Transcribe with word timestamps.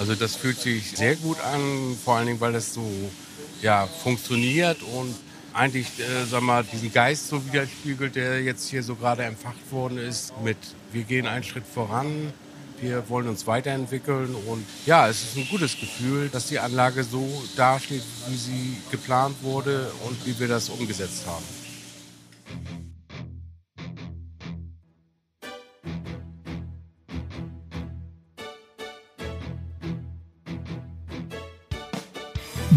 Also 0.00 0.14
das 0.14 0.34
fühlt 0.34 0.58
sich 0.58 0.96
sehr 0.96 1.14
gut 1.14 1.38
an, 1.42 1.94
vor 2.02 2.16
allen 2.16 2.26
Dingen, 2.26 2.40
weil 2.40 2.54
das 2.54 2.72
so 2.72 2.90
ja, 3.60 3.86
funktioniert 3.86 4.78
und 4.82 5.14
eigentlich, 5.52 5.88
äh, 5.98 6.24
sag 6.24 6.40
mal, 6.40 6.64
diesen 6.64 6.90
Geist 6.90 7.28
so 7.28 7.44
widerspiegelt, 7.44 8.16
der 8.16 8.42
jetzt 8.42 8.70
hier 8.70 8.82
so 8.82 8.94
gerade 8.94 9.24
empfacht 9.24 9.70
worden 9.70 9.98
ist 9.98 10.32
mit 10.42 10.56
wir 10.92 11.02
gehen 11.02 11.26
einen 11.26 11.44
Schritt 11.44 11.66
voran, 11.66 12.32
wir 12.80 13.10
wollen 13.10 13.28
uns 13.28 13.46
weiterentwickeln 13.46 14.34
und 14.46 14.64
ja, 14.86 15.06
es 15.06 15.22
ist 15.22 15.36
ein 15.36 15.46
gutes 15.50 15.78
Gefühl, 15.78 16.30
dass 16.30 16.46
die 16.46 16.58
Anlage 16.58 17.04
so 17.04 17.28
dasteht, 17.54 18.02
wie 18.26 18.36
sie 18.36 18.76
geplant 18.90 19.36
wurde 19.42 19.92
und 20.06 20.24
wie 20.24 20.38
wir 20.40 20.48
das 20.48 20.70
umgesetzt 20.70 21.24
haben. 21.26 21.44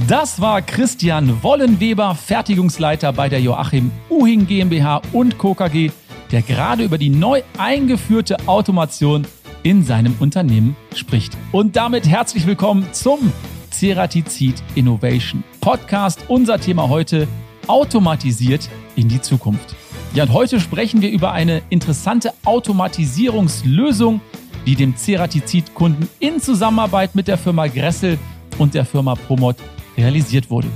Das 0.07 0.41
war 0.41 0.61
Christian 0.61 1.41
Wollenweber, 1.43 2.13
Fertigungsleiter 2.13 3.13
bei 3.13 3.29
der 3.29 3.39
Joachim 3.39 3.89
Uhing 4.09 4.47
GmbH 4.47 5.01
und 5.13 5.37
Co. 5.37 5.53
KG, 5.53 5.91
der 6.29 6.41
gerade 6.41 6.83
über 6.83 6.97
die 6.97 7.09
neu 7.09 7.41
eingeführte 7.57 8.35
Automation 8.47 9.25
in 9.61 9.85
seinem 9.85 10.15
Unternehmen 10.19 10.75
spricht. 10.93 11.37
Und 11.53 11.77
damit 11.77 12.05
herzlich 12.05 12.45
willkommen 12.45 12.85
zum 12.91 13.31
Ceratizid 13.71 14.61
Innovation 14.75 15.41
Podcast. 15.61 16.25
Unser 16.27 16.59
Thema 16.59 16.89
heute 16.89 17.25
automatisiert 17.67 18.69
in 18.97 19.07
die 19.07 19.21
Zukunft. 19.21 19.73
Ja, 20.13 20.23
und 20.23 20.33
heute 20.33 20.59
sprechen 20.59 21.01
wir 21.01 21.11
über 21.11 21.31
eine 21.31 21.61
interessante 21.69 22.33
Automatisierungslösung, 22.43 24.19
die 24.65 24.75
dem 24.75 24.97
Ceratizid-Kunden 24.97 26.09
in 26.19 26.41
Zusammenarbeit 26.41 27.15
mit 27.15 27.29
der 27.29 27.37
Firma 27.37 27.67
Gressel 27.67 28.19
und 28.57 28.73
der 28.73 28.85
Firma 28.85 29.15
Promot 29.15 29.55
realisiert 29.97 30.49
wurde. 30.49 30.67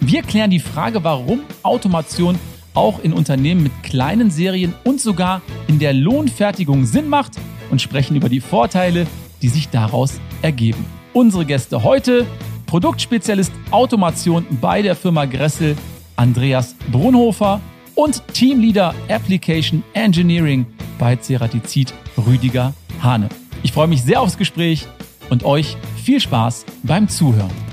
Wir 0.00 0.22
klären 0.22 0.50
die 0.50 0.60
Frage, 0.60 1.04
warum 1.04 1.40
Automation 1.62 2.38
auch 2.74 3.00
in 3.00 3.12
Unternehmen 3.12 3.62
mit 3.62 3.82
kleinen 3.82 4.30
Serien 4.30 4.74
und 4.84 5.00
sogar 5.00 5.42
in 5.66 5.78
der 5.78 5.92
Lohnfertigung 5.92 6.86
Sinn 6.86 7.08
macht 7.08 7.32
und 7.70 7.82
sprechen 7.82 8.16
über 8.16 8.28
die 8.28 8.40
Vorteile, 8.40 9.06
die 9.42 9.48
sich 9.48 9.68
daraus 9.68 10.20
ergeben. 10.42 10.84
Unsere 11.12 11.44
Gäste 11.44 11.82
heute, 11.82 12.26
Produktspezialist 12.66 13.52
Automation 13.70 14.46
bei 14.60 14.82
der 14.82 14.94
Firma 14.94 15.24
Gressel, 15.24 15.76
Andreas 16.16 16.76
Brunhofer 16.90 17.60
und 17.94 18.22
Teamleader 18.32 18.94
Application 19.08 19.82
Engineering 19.94 20.66
bei 20.98 21.16
Ceratizid, 21.16 21.92
Rüdiger 22.26 22.74
Hane. 23.02 23.28
Ich 23.62 23.72
freue 23.72 23.88
mich 23.88 24.02
sehr 24.02 24.20
aufs 24.20 24.38
Gespräch 24.38 24.86
und 25.30 25.44
euch 25.44 25.76
viel 26.02 26.20
Spaß 26.20 26.64
beim 26.82 27.08
Zuhören. 27.08 27.69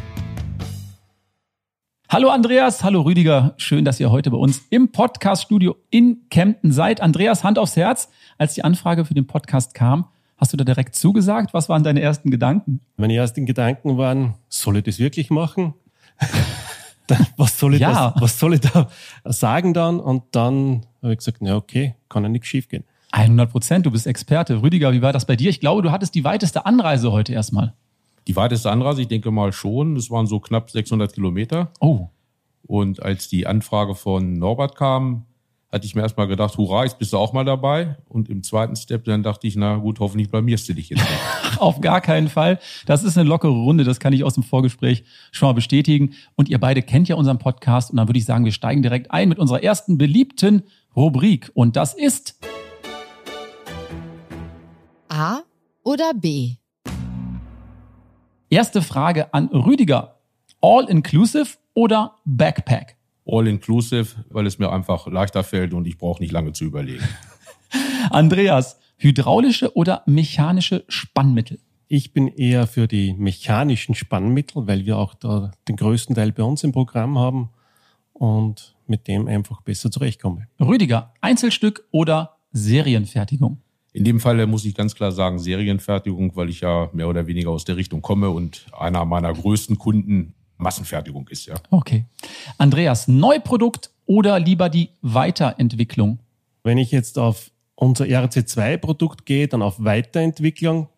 Hallo 2.09 2.30
Andreas, 2.30 2.86
hallo 2.86 3.02
Rüdiger, 3.02 3.53
schön, 3.58 3.83
dass 3.83 4.00
ihr 4.00 4.09
heute 4.09 4.31
bei 4.31 4.38
uns 4.38 4.61
im 4.69 4.94
Podcaststudio 4.94 5.75
in 5.89 6.30
Kempten 6.30 6.72
seid. 6.72 7.02
Andreas, 7.02 7.44
Hand 7.44 7.59
aufs 7.59 7.75
Herz, 7.75 8.08
als 8.38 8.53
die 8.53 8.64
Anfrage 8.64 9.03
für 9.03 9.14
den 9.14 9.27
Podcast 9.27 9.73
kam, 9.73 10.05
hast 10.38 10.53
du 10.53 10.58
da 10.58 10.64
direkt 10.64 10.95
zugesagt? 10.95 11.53
Was 11.53 11.67
waren 11.67 11.83
deine 11.83 11.99
ersten 11.99 12.31
Gedanken? 12.31 12.80
Meine 12.95 13.14
ersten 13.14 13.45
Gedanken 13.45 13.97
waren, 13.97 14.36
soll 14.47 14.77
ich 14.77 14.86
das 14.86 14.99
wirklich 14.99 15.30
machen? 15.31 15.73
was, 17.36 17.59
soll 17.59 17.73
ich 17.73 17.81
ja. 17.81 18.11
das, 18.11 18.21
was 18.21 18.39
soll 18.39 18.53
ich 18.53 18.61
da 18.61 18.88
sagen 19.25 19.73
dann? 19.73 19.99
Und 19.99 20.23
dann 20.31 20.86
habe 21.02 21.11
ich 21.11 21.17
gesagt, 21.17 21.39
na 21.42 21.58
okay, 21.58 21.95
kann 22.08 22.23
ja 22.23 22.30
nichts 22.30 22.47
schiefgehen. 22.47 22.86
100 23.11 23.52
Prozent, 23.52 23.86
du 23.86 23.92
bist 23.92 24.08
Experte. 24.08 24.61
Rüdiger, 24.61 24.94
wie 24.94 25.02
war 25.02 25.11
das 25.11 25.25
bei 25.25 25.36
dir? 25.36 25.49
Ich 25.49 25.59
glaube, 25.59 25.81
du 25.81 25.92
hattest 25.92 26.16
die 26.16 26.23
weiteste 26.23 26.66
Anreise 26.66 27.11
heute 27.11 27.33
erstmal. 27.33 27.73
Die 28.28 28.36
weiteste 28.36 28.70
Anreise, 28.70 29.02
ich 29.02 29.08
denke 29.08 29.31
mal 29.31 29.53
schon, 29.53 29.95
das 29.95 30.11
waren 30.11 30.28
so 30.28 30.42
knapp 30.42 30.70
600 30.70 31.14
Kilometer. 31.14 31.72
Oh. 31.80 32.09
Und 32.64 33.02
als 33.02 33.30
die 33.30 33.47
Anfrage 33.47 33.95
von 33.95 34.33
Norbert 34.33 34.75
kam, 34.75 35.25
hatte 35.71 35.86
ich 35.86 35.95
mir 35.95 36.02
erstmal 36.02 36.27
gedacht, 36.27 36.58
hurra, 36.58 36.83
jetzt 36.83 36.99
bist 36.99 37.14
du 37.14 37.17
auch 37.17 37.32
mal 37.32 37.45
dabei. 37.45 37.95
Und 38.10 38.30
im 38.30 38.43
zweiten 38.43 38.76
Step 38.76 39.05
dann 39.05 39.23
dachte 39.23 39.48
ich, 39.48 39.55
na 39.55 39.77
gut, 39.77 40.02
hoffentlich 40.02 40.30
blamierst 40.30 40.67
du 40.67 40.73
dich 40.73 40.89
jetzt 40.89 40.99
nicht. 40.99 41.21
Auf 41.61 41.80
gar 41.80 42.02
keinen 42.02 42.27
Fall. 42.27 42.60
Das 42.86 43.05
ist 43.05 43.17
eine 43.17 43.27
lockere 43.27 43.52
Runde, 43.52 43.86
das 43.86 43.99
kann 43.99 44.11
ich 44.14 44.23
aus 44.23 44.36
dem 44.36 44.43
Vorgespräch 44.43 45.05
schon 45.32 45.48
mal 45.48 45.54
bestätigen. 45.54 46.14
Und 46.36 46.49
ihr 46.49 46.60
beide 46.60 46.82
kennt 46.82 47.08
ja 47.08 47.16
unseren 47.16 47.39
Podcast. 47.39 47.92
Und 47.92 47.98
dann 47.98 48.10
würde 48.10 48.20
ich 48.20 48.26
sagen, 48.26 48.45
wir 48.45 48.52
steigen 48.52 48.82
direkt 48.82 49.10
ein 49.10 49.30
mit 49.30 49.39
unserer 49.39 49.64
ersten 49.64 49.98
beliebten 49.98 50.64
Rubrik. 50.95 51.49
Und 51.54 51.76
das 51.77 51.93
ist 51.93 52.39
A 55.08 55.39
oder 55.83 56.14
B? 56.14 56.58
Erste 58.49 58.81
Frage 58.81 59.33
an 59.33 59.47
Rüdiger. 59.47 60.19
All-inclusive 60.61 61.58
oder 61.73 62.15
Backpack? 62.23 62.95
All-inclusive, 63.25 64.23
weil 64.30 64.45
es 64.47 64.58
mir 64.58 64.71
einfach 64.71 65.08
leichter 65.08 65.43
fällt 65.43 65.73
und 65.73 65.85
ich 65.85 65.97
brauche 65.97 66.21
nicht 66.21 66.31
lange 66.31 66.53
zu 66.53 66.63
überlegen. 66.63 67.03
Andreas, 68.09 68.80
hydraulische 68.95 69.75
oder 69.75 70.03
mechanische 70.05 70.86
Spannmittel? 70.87 71.59
Ich 71.89 72.13
bin 72.13 72.30
eher 72.30 72.67
für 72.67 72.87
die 72.87 73.13
mechanischen 73.13 73.95
Spannmittel, 73.95 74.65
weil 74.65 74.86
wir 74.86 74.97
auch 74.97 75.13
da 75.13 75.52
den 75.67 75.75
größten 75.75 76.15
Teil 76.15 76.31
bei 76.31 76.43
uns 76.43 76.63
im 76.63 76.71
Programm 76.71 77.19
haben 77.19 77.49
und 78.13 78.75
mit 78.87 79.09
dem 79.09 79.27
einfach 79.27 79.59
besser 79.59 79.91
zurechtkommen. 79.91 80.47
Rüdiger, 80.57 81.13
Einzelstück 81.19 81.86
oder 81.91 82.37
Serienfertigung? 82.53 83.61
In 83.97 84.03
dem 84.03 84.19
Fall 84.19 84.45
muss 84.45 84.63
ich 84.63 84.75
ganz 84.75 84.93
klar 84.93 85.11
sagen 85.11 85.39
Serienfertigung, 85.39 86.35
weil 86.35 86.49
ich 86.49 86.61
ja 86.61 86.87
mehr 86.93 87.08
oder 87.09 87.25
weniger 87.25 87.49
aus 87.49 87.65
der 87.65 87.77
Richtung 87.77 88.03
komme 88.03 88.30
und 88.30 88.67
einer 88.77 89.03
meiner 89.05 89.33
größten 89.33 89.80
Kunden 89.80 90.35
Massenfertigung 90.58 91.27
ist, 91.30 91.47
ja. 91.47 91.55
Okay. 91.71 92.05
Andreas, 92.59 93.07
Neuprodukt 93.07 93.89
oder 94.05 94.39
lieber 94.39 94.69
die 94.69 94.89
Weiterentwicklung? 95.02 96.19
Wenn 96.63 96.77
ich 96.77 96.91
jetzt 96.91 97.17
auf 97.17 97.49
unser 97.73 98.05
RC2-Produkt 98.05 99.25
gehe, 99.25 99.47
dann 99.47 99.63
auf 99.63 99.83
Weiterentwicklung, 99.83 100.89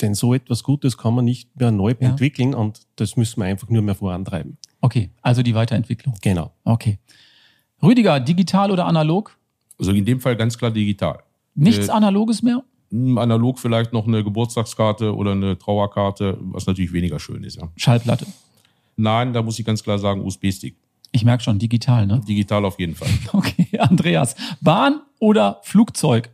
denn 0.00 0.14
so 0.14 0.32
etwas 0.32 0.62
Gutes 0.62 0.96
kann 0.96 1.14
man 1.14 1.26
nicht 1.26 1.60
mehr 1.60 1.70
neu 1.70 1.90
Ja. 2.00 2.08
entwickeln 2.08 2.54
und 2.54 2.80
das 2.96 3.18
müssen 3.18 3.40
wir 3.40 3.48
einfach 3.48 3.68
nur 3.68 3.82
mehr 3.82 3.94
vorantreiben. 3.94 4.56
Okay, 4.80 5.10
also 5.20 5.42
die 5.42 5.54
Weiterentwicklung. 5.54 6.14
Genau. 6.22 6.52
Okay. 6.64 6.98
Rüdiger, 7.82 8.18
digital 8.18 8.70
oder 8.70 8.86
analog? 8.86 9.36
Also 9.78 9.92
in 9.92 10.06
dem 10.06 10.20
Fall 10.20 10.36
ganz 10.36 10.56
klar 10.56 10.70
digital. 10.70 11.22
Nichts 11.60 11.88
Äh, 11.88 11.92
Analoges 11.92 12.42
mehr? 12.42 12.62
Analog 12.92 13.58
vielleicht 13.60 13.92
noch 13.92 14.06
eine 14.08 14.24
Geburtstagskarte 14.24 15.14
oder 15.14 15.32
eine 15.32 15.56
Trauerkarte, 15.56 16.38
was 16.40 16.66
natürlich 16.66 16.92
weniger 16.92 17.20
schön 17.20 17.44
ist, 17.44 17.56
ja. 17.56 17.68
Schallplatte. 17.76 18.26
Nein, 18.96 19.32
da 19.32 19.42
muss 19.42 19.58
ich 19.58 19.64
ganz 19.64 19.82
klar 19.84 19.98
sagen, 19.98 20.22
USB-Stick. 20.24 20.76
Ich 21.12 21.24
merke 21.24 21.42
schon, 21.44 21.58
digital, 21.58 22.06
ne? 22.06 22.20
Digital 22.26 22.64
auf 22.64 22.78
jeden 22.80 22.94
Fall. 22.96 23.08
Okay, 23.32 23.78
Andreas. 23.78 24.34
Bahn 24.60 25.00
oder 25.20 25.60
Flugzeug? 25.62 26.30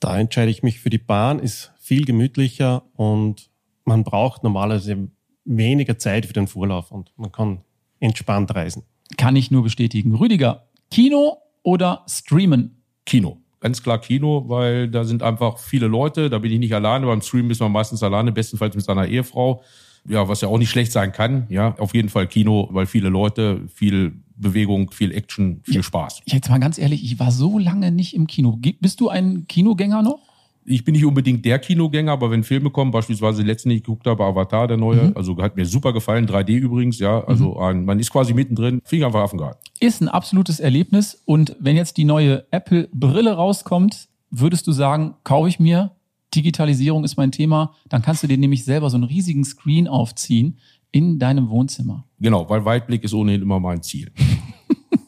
Da 0.00 0.18
entscheide 0.18 0.50
ich 0.50 0.62
mich 0.62 0.80
für 0.80 0.90
die 0.90 0.98
Bahn, 0.98 1.38
ist 1.38 1.72
viel 1.78 2.04
gemütlicher 2.04 2.82
und 2.96 3.48
man 3.84 4.02
braucht 4.02 4.42
normalerweise 4.42 5.08
weniger 5.44 5.98
Zeit 5.98 6.26
für 6.26 6.32
den 6.32 6.46
Vorlauf 6.48 6.90
und 6.90 7.12
man 7.16 7.30
kann 7.30 7.60
entspannt 8.00 8.54
reisen. 8.54 8.82
Kann 9.16 9.36
ich 9.36 9.50
nur 9.50 9.62
bestätigen. 9.62 10.14
Rüdiger, 10.14 10.66
Kino 10.90 11.38
oder 11.62 12.04
Streamen? 12.08 12.82
Kino. 13.06 13.38
Ganz 13.64 13.82
klar 13.82 13.98
Kino, 13.98 14.44
weil 14.46 14.88
da 14.90 15.04
sind 15.04 15.22
einfach 15.22 15.56
viele 15.56 15.86
Leute, 15.86 16.28
da 16.28 16.38
bin 16.38 16.52
ich 16.52 16.58
nicht 16.58 16.74
alleine. 16.74 17.06
Beim 17.06 17.22
Stream 17.22 17.50
ist 17.50 17.60
man 17.60 17.72
meistens 17.72 18.02
alleine, 18.02 18.30
bestenfalls 18.30 18.76
mit 18.76 18.84
seiner 18.84 19.06
Ehefrau. 19.06 19.62
Ja, 20.06 20.28
was 20.28 20.42
ja 20.42 20.48
auch 20.48 20.58
nicht 20.58 20.68
schlecht 20.68 20.92
sein 20.92 21.12
kann. 21.12 21.46
Ja, 21.48 21.74
auf 21.78 21.94
jeden 21.94 22.10
Fall 22.10 22.26
Kino, 22.26 22.68
weil 22.72 22.84
viele 22.84 23.08
Leute, 23.08 23.62
viel 23.74 24.12
Bewegung, 24.36 24.90
viel 24.90 25.12
Action, 25.12 25.62
viel 25.64 25.76
Ja. 25.76 25.82
Spaß. 25.82 26.20
Jetzt 26.26 26.50
mal 26.50 26.60
ganz 26.60 26.76
ehrlich, 26.76 27.02
ich 27.04 27.18
war 27.18 27.30
so 27.30 27.58
lange 27.58 27.90
nicht 27.90 28.14
im 28.14 28.26
Kino. 28.26 28.60
Bist 28.80 29.00
du 29.00 29.08
ein 29.08 29.46
Kinogänger 29.48 30.02
noch? 30.02 30.18
Ich 30.66 30.84
bin 30.84 30.92
nicht 30.94 31.04
unbedingt 31.04 31.44
der 31.44 31.58
Kinogänger, 31.58 32.12
aber 32.12 32.30
wenn 32.30 32.42
Filme 32.42 32.70
kommen, 32.70 32.90
beispielsweise 32.90 33.42
letzten, 33.42 33.70
ich 33.70 33.82
geguckt 33.82 34.06
habe, 34.06 34.24
Avatar, 34.24 34.66
der 34.66 34.76
neue, 34.78 35.08
Mhm. 35.08 35.16
also 35.16 35.36
hat 35.42 35.56
mir 35.56 35.66
super 35.66 35.92
gefallen, 35.92 36.26
3D 36.26 36.54
übrigens, 36.56 36.98
ja, 36.98 37.22
also 37.24 37.58
ein, 37.58 37.84
man 37.84 37.98
ist 38.00 38.10
quasi 38.10 38.32
mittendrin, 38.32 38.80
Finger 38.84 39.06
einfach 39.06 39.20
Affengarten. 39.22 39.60
Ist 39.80 40.00
ein 40.00 40.08
absolutes 40.08 40.60
Erlebnis. 40.60 41.20
Und 41.26 41.54
wenn 41.60 41.76
jetzt 41.76 41.96
die 41.98 42.04
neue 42.04 42.46
Apple-Brille 42.50 43.32
rauskommt, 43.34 44.08
würdest 44.30 44.66
du 44.66 44.72
sagen, 44.72 45.14
kaufe 45.22 45.48
ich 45.48 45.60
mir? 45.60 45.90
Digitalisierung 46.34 47.04
ist 47.04 47.16
mein 47.16 47.30
Thema. 47.30 47.74
Dann 47.88 48.02
kannst 48.02 48.22
du 48.22 48.26
dir 48.26 48.38
nämlich 48.38 48.64
selber 48.64 48.88
so 48.90 48.96
einen 48.96 49.04
riesigen 49.04 49.44
Screen 49.44 49.86
aufziehen 49.86 50.58
in 50.92 51.18
deinem 51.18 51.50
Wohnzimmer. 51.50 52.04
Genau, 52.20 52.48
weil 52.48 52.64
Weitblick 52.64 53.04
ist 53.04 53.12
ohnehin 53.14 53.42
immer 53.42 53.60
mein 53.60 53.82
Ziel. 53.82 54.10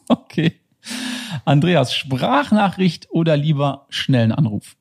Okay. 0.09 0.53
Andreas, 1.45 1.93
Sprachnachricht 1.93 3.07
oder 3.11 3.35
lieber 3.35 3.85
schnellen 3.89 4.31
Anruf? 4.31 4.77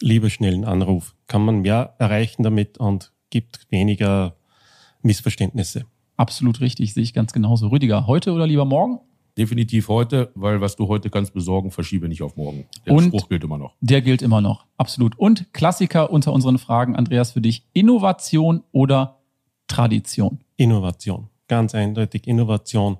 Lieber 0.00 0.30
schnellen 0.30 0.64
Anruf. 0.64 1.14
Kann 1.26 1.44
man 1.44 1.60
mehr 1.60 1.94
erreichen 1.98 2.42
damit 2.42 2.78
und 2.78 3.12
gibt 3.30 3.66
weniger 3.70 4.36
Missverständnisse. 5.02 5.86
Absolut 6.16 6.60
richtig, 6.60 6.94
sehe 6.94 7.02
ich 7.02 7.14
ganz 7.14 7.32
genauso. 7.32 7.68
Rüdiger, 7.68 8.06
heute 8.06 8.32
oder 8.32 8.46
lieber 8.46 8.64
morgen? 8.64 9.00
Definitiv 9.36 9.88
heute, 9.88 10.30
weil 10.36 10.60
was 10.60 10.76
du 10.76 10.86
heute 10.86 11.10
kannst 11.10 11.34
besorgen, 11.34 11.72
verschiebe 11.72 12.08
nicht 12.08 12.22
auf 12.22 12.36
morgen. 12.36 12.66
Der 12.86 12.94
Und 12.94 13.06
Spruch 13.06 13.28
gilt 13.28 13.42
immer 13.42 13.58
noch. 13.58 13.74
Der 13.80 14.00
gilt 14.00 14.22
immer 14.22 14.40
noch, 14.40 14.64
absolut. 14.76 15.18
Und 15.18 15.52
Klassiker 15.52 16.10
unter 16.10 16.32
unseren 16.32 16.58
Fragen, 16.58 16.94
Andreas, 16.94 17.32
für 17.32 17.40
dich. 17.40 17.64
Innovation 17.72 18.62
oder 18.70 19.18
Tradition? 19.66 20.38
Innovation. 20.56 21.28
Ganz 21.48 21.74
eindeutig 21.74 22.28
Innovation. 22.28 22.98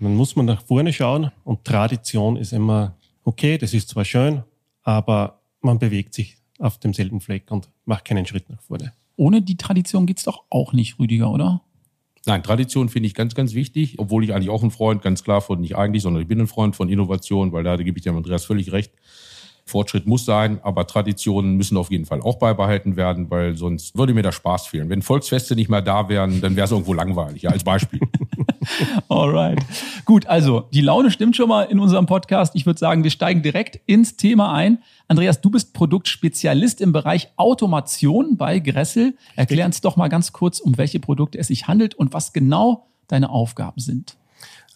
Man 0.00 0.16
muss 0.16 0.34
man 0.34 0.46
nach 0.46 0.62
vorne 0.62 0.92
schauen 0.92 1.30
und 1.44 1.64
Tradition 1.64 2.36
ist 2.36 2.52
immer, 2.52 2.96
okay, 3.22 3.56
das 3.56 3.72
ist 3.72 3.88
zwar 3.88 4.04
schön, 4.04 4.42
aber 4.82 5.35
man 5.66 5.78
bewegt 5.78 6.14
sich 6.14 6.38
auf 6.58 6.78
demselben 6.78 7.20
Fleck 7.20 7.50
und 7.50 7.68
macht 7.84 8.06
keinen 8.06 8.24
Schritt 8.24 8.48
nach 8.48 8.62
vorne. 8.62 8.94
Ohne 9.16 9.42
die 9.42 9.56
Tradition 9.56 10.06
geht's 10.06 10.24
doch 10.24 10.44
auch 10.48 10.72
nicht, 10.72 10.98
Rüdiger, 10.98 11.30
oder? 11.30 11.60
Nein, 12.24 12.42
Tradition 12.42 12.88
finde 12.88 13.06
ich 13.06 13.14
ganz, 13.14 13.34
ganz 13.34 13.54
wichtig, 13.54 13.98
obwohl 13.98 14.24
ich 14.24 14.34
eigentlich 14.34 14.50
auch 14.50 14.64
ein 14.64 14.72
Freund, 14.72 15.00
ganz 15.00 15.22
klar 15.22 15.40
von, 15.40 15.60
nicht 15.60 15.76
eigentlich, 15.76 16.02
sondern 16.02 16.22
ich 16.22 16.28
bin 16.28 16.40
ein 16.40 16.48
Freund 16.48 16.74
von 16.74 16.88
Innovation, 16.88 17.52
weil 17.52 17.62
da, 17.62 17.76
da 17.76 17.82
gebe 17.82 17.98
ich 17.98 18.04
dem 18.04 18.16
Andreas 18.16 18.44
völlig 18.44 18.72
recht. 18.72 18.92
Fortschritt 19.68 20.06
muss 20.06 20.24
sein, 20.24 20.60
aber 20.62 20.86
Traditionen 20.86 21.56
müssen 21.56 21.76
auf 21.76 21.90
jeden 21.90 22.06
Fall 22.06 22.20
auch 22.20 22.38
beibehalten 22.38 22.94
werden, 22.96 23.30
weil 23.30 23.56
sonst 23.56 23.98
würde 23.98 24.14
mir 24.14 24.22
der 24.22 24.30
Spaß 24.30 24.68
fehlen. 24.68 24.88
Wenn 24.88 25.02
Volksfeste 25.02 25.56
nicht 25.56 25.68
mehr 25.68 25.82
da 25.82 26.08
wären, 26.08 26.40
dann 26.40 26.54
wäre 26.54 26.66
es 26.66 26.70
irgendwo 26.70 26.94
langweilig, 26.94 27.42
ja, 27.42 27.50
als 27.50 27.64
Beispiel. 27.64 27.98
Alright. 29.08 29.58
Gut, 30.04 30.26
also 30.26 30.68
die 30.72 30.82
Laune 30.82 31.10
stimmt 31.10 31.34
schon 31.34 31.48
mal 31.48 31.64
in 31.64 31.80
unserem 31.80 32.06
Podcast. 32.06 32.54
Ich 32.54 32.64
würde 32.64 32.78
sagen, 32.78 33.02
wir 33.02 33.10
steigen 33.10 33.42
direkt 33.42 33.80
ins 33.86 34.16
Thema 34.16 34.54
ein. 34.54 34.78
Andreas, 35.08 35.40
du 35.40 35.50
bist 35.50 35.74
Produktspezialist 35.74 36.80
im 36.80 36.92
Bereich 36.92 37.28
Automation 37.36 38.36
bei 38.36 38.60
Gressel. 38.60 39.16
Erklär 39.34 39.66
uns 39.66 39.80
doch 39.80 39.96
mal 39.96 40.08
ganz 40.08 40.32
kurz, 40.32 40.60
um 40.60 40.78
welche 40.78 41.00
Produkte 41.00 41.38
es 41.38 41.48
sich 41.48 41.66
handelt 41.66 41.96
und 41.96 42.12
was 42.12 42.32
genau 42.32 42.86
deine 43.08 43.30
Aufgaben 43.30 43.80
sind. 43.80 44.16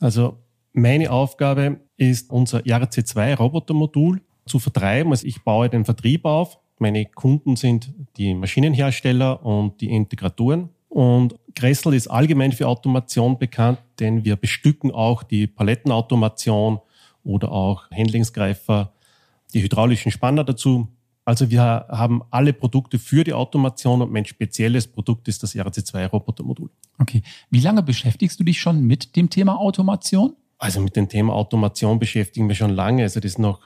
Also 0.00 0.38
meine 0.72 1.12
Aufgabe 1.12 1.78
ist 1.96 2.30
unser 2.30 2.58
RC2 2.60 3.36
Robotermodul 3.36 4.20
zu 4.50 4.58
vertreiben. 4.58 5.12
Also 5.12 5.26
ich 5.26 5.42
baue 5.42 5.68
den 5.68 5.84
Vertrieb 5.84 6.24
auf. 6.24 6.58
Meine 6.78 7.06
Kunden 7.06 7.56
sind 7.56 7.92
die 8.16 8.34
Maschinenhersteller 8.34 9.44
und 9.44 9.80
die 9.80 9.90
Integratoren. 9.90 10.70
Und 10.88 11.36
Gressel 11.54 11.94
ist 11.94 12.08
allgemein 12.08 12.52
für 12.52 12.66
Automation 12.66 13.38
bekannt, 13.38 13.78
denn 14.00 14.24
wir 14.24 14.36
bestücken 14.36 14.90
auch 14.90 15.22
die 15.22 15.46
Palettenautomation 15.46 16.80
oder 17.22 17.52
auch 17.52 17.90
Handlingsgreifer, 17.90 18.92
die 19.54 19.62
hydraulischen 19.62 20.10
Spanner 20.10 20.42
dazu. 20.42 20.88
Also 21.24 21.50
wir 21.50 21.62
haben 21.62 22.22
alle 22.30 22.52
Produkte 22.52 22.98
für 22.98 23.22
die 23.22 23.34
Automation 23.34 24.02
und 24.02 24.10
mein 24.10 24.24
spezielles 24.24 24.88
Produkt 24.88 25.28
ist 25.28 25.42
das 25.42 25.54
RC2-Robotermodul. 25.54 26.70
Okay. 26.98 27.22
Wie 27.50 27.60
lange 27.60 27.82
beschäftigst 27.82 28.40
du 28.40 28.44
dich 28.44 28.58
schon 28.58 28.84
mit 28.84 29.14
dem 29.14 29.30
Thema 29.30 29.60
Automation? 29.60 30.34
Also 30.58 30.80
mit 30.80 30.96
dem 30.96 31.08
Thema 31.08 31.34
Automation 31.34 31.98
beschäftigen 31.98 32.48
wir 32.48 32.56
schon 32.56 32.70
lange. 32.70 33.02
Also 33.04 33.20
das 33.20 33.32
ist 33.32 33.38
noch 33.38 33.60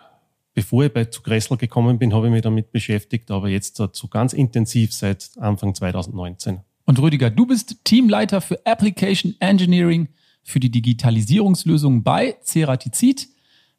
bevor 0.54 0.84
ich 0.84 0.92
bei 0.92 1.04
zu 1.06 1.22
Gressel 1.22 1.56
gekommen 1.56 1.98
bin, 1.98 2.14
habe 2.14 2.28
ich 2.28 2.32
mich 2.32 2.42
damit 2.42 2.72
beschäftigt, 2.72 3.30
aber 3.30 3.48
jetzt 3.48 3.78
dazu 3.80 4.08
ganz 4.08 4.32
intensiv 4.32 4.92
seit 4.92 5.30
Anfang 5.38 5.74
2019. 5.74 6.60
Und 6.86 7.00
Rüdiger, 7.00 7.30
du 7.30 7.46
bist 7.46 7.84
Teamleiter 7.84 8.40
für 8.40 8.64
Application 8.64 9.34
Engineering 9.40 10.08
für 10.42 10.60
die 10.60 10.70
Digitalisierungslösung 10.70 12.02
bei 12.02 12.36
Ceratizid. 12.42 13.28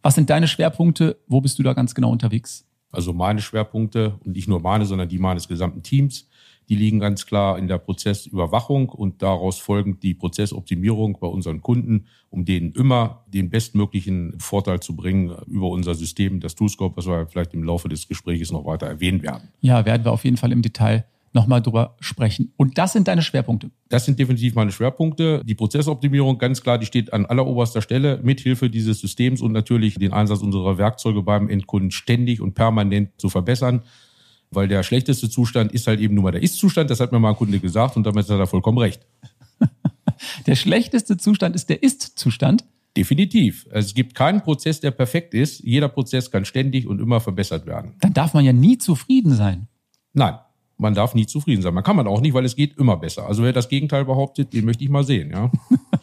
Was 0.01 0.15
sind 0.15 0.29
deine 0.29 0.47
Schwerpunkte? 0.47 1.17
Wo 1.27 1.41
bist 1.41 1.57
du 1.59 1.63
da 1.63 1.73
ganz 1.73 1.95
genau 1.95 2.11
unterwegs? 2.11 2.65
Also 2.91 3.13
meine 3.13 3.41
Schwerpunkte 3.41 4.19
und 4.25 4.35
nicht 4.35 4.47
nur 4.47 4.59
meine, 4.59 4.85
sondern 4.85 5.09
die 5.09 5.19
meines 5.19 5.47
gesamten 5.47 5.83
Teams 5.83 6.27
die 6.69 6.75
liegen 6.75 6.99
ganz 6.99 7.25
klar 7.25 7.57
in 7.57 7.67
der 7.67 7.77
Prozessüberwachung 7.77 8.89
und 8.89 9.21
daraus 9.21 9.59
folgend 9.59 10.03
die 10.03 10.13
Prozessoptimierung 10.13 11.17
bei 11.19 11.27
unseren 11.27 11.61
Kunden, 11.61 12.05
um 12.29 12.45
denen 12.45 12.71
immer 12.73 13.23
den 13.27 13.49
bestmöglichen 13.49 14.39
Vorteil 14.39 14.79
zu 14.79 14.95
bringen 14.95 15.35
über 15.47 15.69
unser 15.69 15.95
System, 15.95 16.39
das 16.39 16.55
Toolscope, 16.55 16.97
was 16.97 17.07
wir 17.07 17.27
vielleicht 17.27 17.53
im 17.53 17.63
Laufe 17.63 17.89
des 17.89 18.07
Gesprächs 18.07 18.51
noch 18.51 18.65
weiter 18.65 18.87
erwähnen 18.87 19.21
werden. 19.21 19.49
Ja, 19.61 19.85
werden 19.85 20.05
wir 20.05 20.11
auf 20.11 20.23
jeden 20.23 20.37
Fall 20.37 20.51
im 20.51 20.61
Detail 20.61 21.05
nochmal 21.35 21.61
drüber 21.61 21.97
sprechen. 21.99 22.53
Und 22.55 22.77
das 22.77 22.93
sind 22.93 23.07
deine 23.07 23.21
Schwerpunkte? 23.21 23.69
Das 23.89 24.05
sind 24.05 24.17
definitiv 24.17 24.55
meine 24.55 24.71
Schwerpunkte. 24.71 25.43
Die 25.43 25.53
Prozessoptimierung, 25.53 26.37
ganz 26.37 26.61
klar, 26.61 26.79
die 26.79 26.85
steht 26.85 27.11
an 27.11 27.25
alleroberster 27.25 27.81
Stelle 27.81 28.21
mithilfe 28.23 28.69
dieses 28.69 29.01
Systems 29.01 29.41
und 29.41 29.51
natürlich 29.51 29.95
den 29.95 30.13
Einsatz 30.13 30.41
unserer 30.41 30.77
Werkzeuge 30.77 31.21
beim 31.21 31.49
Endkunden 31.49 31.91
ständig 31.91 32.39
und 32.41 32.53
permanent 32.55 33.09
zu 33.17 33.29
verbessern 33.29 33.83
weil 34.55 34.67
der 34.67 34.83
schlechteste 34.83 35.29
Zustand 35.29 35.71
ist 35.71 35.87
halt 35.87 35.99
eben 35.99 36.15
nur 36.15 36.23
mal 36.23 36.31
der 36.31 36.43
Ist-Zustand. 36.43 36.89
Das 36.89 36.99
hat 36.99 37.11
mir 37.11 37.19
mal 37.19 37.29
ein 37.29 37.35
Kunde 37.35 37.59
gesagt 37.59 37.97
und 37.97 38.05
damit 38.05 38.29
hat 38.29 38.39
er 38.39 38.47
vollkommen 38.47 38.77
recht. 38.77 39.05
der 40.47 40.55
schlechteste 40.55 41.17
Zustand 41.17 41.55
ist 41.55 41.69
der 41.69 41.83
Ist-Zustand? 41.83 42.65
Definitiv. 42.97 43.67
Also 43.71 43.87
es 43.87 43.93
gibt 43.93 44.15
keinen 44.15 44.41
Prozess, 44.41 44.79
der 44.79 44.91
perfekt 44.91 45.33
ist. 45.33 45.59
Jeder 45.59 45.89
Prozess 45.89 46.31
kann 46.31 46.45
ständig 46.45 46.87
und 46.87 47.01
immer 47.01 47.19
verbessert 47.19 47.65
werden. 47.65 47.95
Dann 47.99 48.13
darf 48.13 48.33
man 48.33 48.45
ja 48.45 48.53
nie 48.53 48.77
zufrieden 48.77 49.33
sein. 49.33 49.67
Nein, 50.13 50.35
man 50.77 50.93
darf 50.93 51.13
nie 51.13 51.25
zufrieden 51.25 51.61
sein. 51.61 51.73
Man 51.73 51.83
kann 51.83 51.97
man 51.97 52.07
auch 52.07 52.21
nicht, 52.21 52.33
weil 52.33 52.45
es 52.45 52.55
geht 52.55 52.77
immer 52.77 52.95
besser. 52.95 53.27
Also 53.27 53.43
wer 53.43 53.51
das 53.51 53.67
Gegenteil 53.67 54.05
behauptet, 54.05 54.53
den 54.53 54.65
möchte 54.65 54.83
ich 54.83 54.89
mal 54.89 55.03
sehen, 55.03 55.31
ja. 55.31 55.51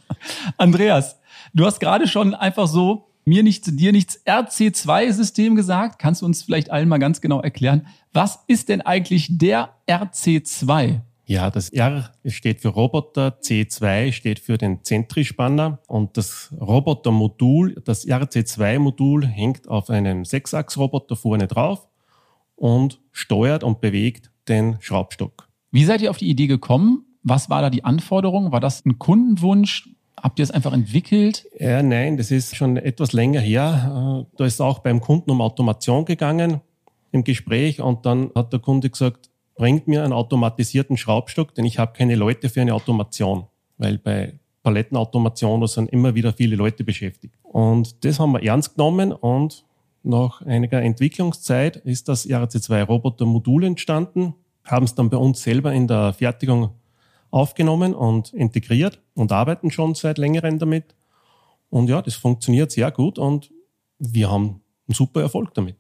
Andreas, 0.58 1.18
du 1.54 1.64
hast 1.64 1.80
gerade 1.80 2.06
schon 2.06 2.34
einfach 2.34 2.68
so 2.68 3.11
mir 3.24 3.42
nichts, 3.42 3.68
dir 3.74 3.92
nichts 3.92 4.24
RC2-System 4.26 5.54
gesagt. 5.54 5.98
Kannst 5.98 6.22
du 6.22 6.26
uns 6.26 6.42
vielleicht 6.42 6.70
allen 6.70 6.88
mal 6.88 6.98
ganz 6.98 7.20
genau 7.20 7.40
erklären, 7.40 7.86
was 8.12 8.40
ist 8.46 8.68
denn 8.68 8.80
eigentlich 8.80 9.28
der 9.30 9.70
RC2? 9.88 11.00
Ja, 11.24 11.50
das 11.50 11.70
R 11.70 12.10
steht 12.26 12.60
für 12.60 12.68
Roboter, 12.68 13.38
C2 13.40 14.12
steht 14.12 14.38
für 14.38 14.58
den 14.58 14.82
Zentrispanner 14.82 15.78
und 15.86 16.16
das 16.16 16.52
Robotermodul, 16.60 17.80
das 17.84 18.06
RC2-Modul 18.06 19.26
hängt 19.26 19.68
auf 19.68 19.88
einem 19.88 20.24
Sechsachsroboter 20.24 21.16
vorne 21.16 21.46
drauf 21.46 21.88
und 22.56 23.00
steuert 23.12 23.64
und 23.64 23.80
bewegt 23.80 24.30
den 24.48 24.76
Schraubstock. 24.80 25.48
Wie 25.70 25.84
seid 25.84 26.02
ihr 26.02 26.10
auf 26.10 26.18
die 26.18 26.28
Idee 26.28 26.48
gekommen? 26.48 27.06
Was 27.22 27.48
war 27.48 27.62
da 27.62 27.70
die 27.70 27.84
Anforderung? 27.84 28.52
War 28.52 28.60
das 28.60 28.84
ein 28.84 28.98
Kundenwunsch? 28.98 29.88
Habt 30.16 30.38
ihr 30.38 30.42
es 30.44 30.50
einfach 30.50 30.72
entwickelt? 30.72 31.46
Ja, 31.58 31.82
nein, 31.82 32.16
das 32.16 32.30
ist 32.30 32.54
schon 32.56 32.76
etwas 32.76 33.12
länger 33.12 33.40
her. 33.40 34.24
Äh, 34.30 34.36
da 34.36 34.44
ist 34.44 34.60
auch 34.60 34.80
beim 34.80 35.00
Kunden 35.00 35.30
um 35.30 35.40
Automation 35.40 36.04
gegangen 36.04 36.60
im 37.10 37.24
Gespräch 37.24 37.80
und 37.80 38.06
dann 38.06 38.30
hat 38.34 38.52
der 38.52 38.60
Kunde 38.60 38.88
gesagt, 38.88 39.30
bringt 39.54 39.86
mir 39.86 40.02
einen 40.02 40.12
automatisierten 40.12 40.96
Schraubstock, 40.96 41.54
denn 41.54 41.64
ich 41.64 41.78
habe 41.78 41.92
keine 41.92 42.14
Leute 42.14 42.48
für 42.48 42.60
eine 42.60 42.74
Automation, 42.74 43.46
weil 43.78 43.98
bei 43.98 44.38
Palettenautomation 44.62 45.66
sind 45.66 45.90
immer 45.90 46.14
wieder 46.14 46.32
viele 46.32 46.56
Leute 46.56 46.84
beschäftigt. 46.84 47.34
Und 47.42 48.04
das 48.04 48.18
haben 48.18 48.32
wir 48.32 48.42
ernst 48.42 48.76
genommen 48.76 49.12
und 49.12 49.64
nach 50.02 50.42
einiger 50.42 50.82
Entwicklungszeit 50.82 51.76
ist 51.76 52.08
das 52.08 52.28
RC2 52.28 52.82
Roboter 52.84 53.26
Modul 53.26 53.64
entstanden, 53.64 54.34
haben 54.64 54.84
es 54.84 54.94
dann 54.94 55.10
bei 55.10 55.16
uns 55.16 55.42
selber 55.42 55.72
in 55.72 55.86
der 55.86 56.12
Fertigung 56.12 56.70
aufgenommen 57.32 57.94
und 57.94 58.32
integriert 58.32 59.00
und 59.14 59.32
arbeiten 59.32 59.72
schon 59.72 59.94
seit 59.94 60.18
längerem 60.18 60.60
damit. 60.60 60.94
Und 61.70 61.88
ja, 61.88 62.02
das 62.02 62.14
funktioniert 62.14 62.70
sehr 62.70 62.90
gut 62.92 63.18
und 63.18 63.50
wir 63.98 64.30
haben 64.30 64.60
einen 64.86 64.94
super 64.94 65.22
Erfolg 65.22 65.54
damit. 65.54 65.76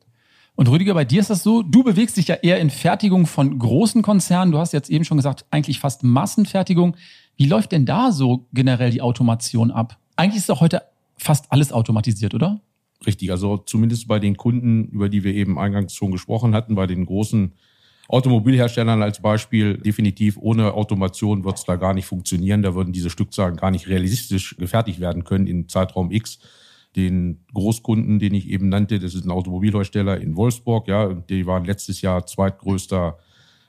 Und 0.54 0.68
Rüdiger, 0.68 0.94
bei 0.94 1.04
dir 1.04 1.20
ist 1.20 1.30
das 1.30 1.42
so, 1.42 1.62
du 1.62 1.82
bewegst 1.84 2.16
dich 2.16 2.28
ja 2.28 2.36
eher 2.36 2.58
in 2.58 2.70
Fertigung 2.70 3.26
von 3.26 3.58
großen 3.58 4.02
Konzernen. 4.02 4.52
Du 4.52 4.58
hast 4.58 4.72
jetzt 4.72 4.90
eben 4.90 5.04
schon 5.04 5.16
gesagt, 5.16 5.44
eigentlich 5.50 5.78
fast 5.78 6.02
Massenfertigung. 6.02 6.96
Wie 7.36 7.46
läuft 7.46 7.72
denn 7.72 7.86
da 7.86 8.12
so 8.12 8.46
generell 8.52 8.90
die 8.90 9.00
Automation 9.00 9.70
ab? 9.70 9.98
Eigentlich 10.16 10.38
ist 10.38 10.48
doch 10.48 10.60
heute 10.60 10.82
fast 11.16 11.52
alles 11.52 11.72
automatisiert, 11.72 12.34
oder? 12.34 12.60
Richtig, 13.06 13.30
also 13.30 13.58
zumindest 13.58 14.08
bei 14.08 14.18
den 14.18 14.36
Kunden, 14.36 14.84
über 14.86 15.08
die 15.08 15.24
wir 15.24 15.34
eben 15.34 15.58
eingangs 15.58 15.94
schon 15.94 16.12
gesprochen 16.12 16.54
hatten, 16.54 16.74
bei 16.74 16.86
den 16.86 17.06
großen 17.06 17.52
Automobilherstellern 18.08 19.02
als 19.02 19.22
Beispiel, 19.22 19.78
definitiv 19.78 20.36
ohne 20.38 20.74
Automation 20.74 21.44
wird 21.44 21.58
es 21.58 21.64
da 21.64 21.76
gar 21.76 21.94
nicht 21.94 22.06
funktionieren. 22.06 22.62
Da 22.62 22.74
würden 22.74 22.92
diese 22.92 23.10
Stückzahlen 23.10 23.56
gar 23.56 23.70
nicht 23.70 23.88
realistisch 23.88 24.56
gefertigt 24.56 25.00
werden 25.00 25.24
können 25.24 25.46
in 25.46 25.68
Zeitraum 25.68 26.10
X. 26.10 26.38
Den 26.94 27.44
Großkunden, 27.54 28.18
den 28.18 28.34
ich 28.34 28.50
eben 28.50 28.68
nannte, 28.68 28.98
das 28.98 29.14
ist 29.14 29.24
ein 29.24 29.30
Automobilhersteller 29.30 30.20
in 30.20 30.36
Wolfsburg, 30.36 30.88
ja, 30.88 31.14
die 31.14 31.46
waren 31.46 31.64
letztes 31.64 32.02
Jahr 32.02 32.26
zweitgrößter 32.26 33.16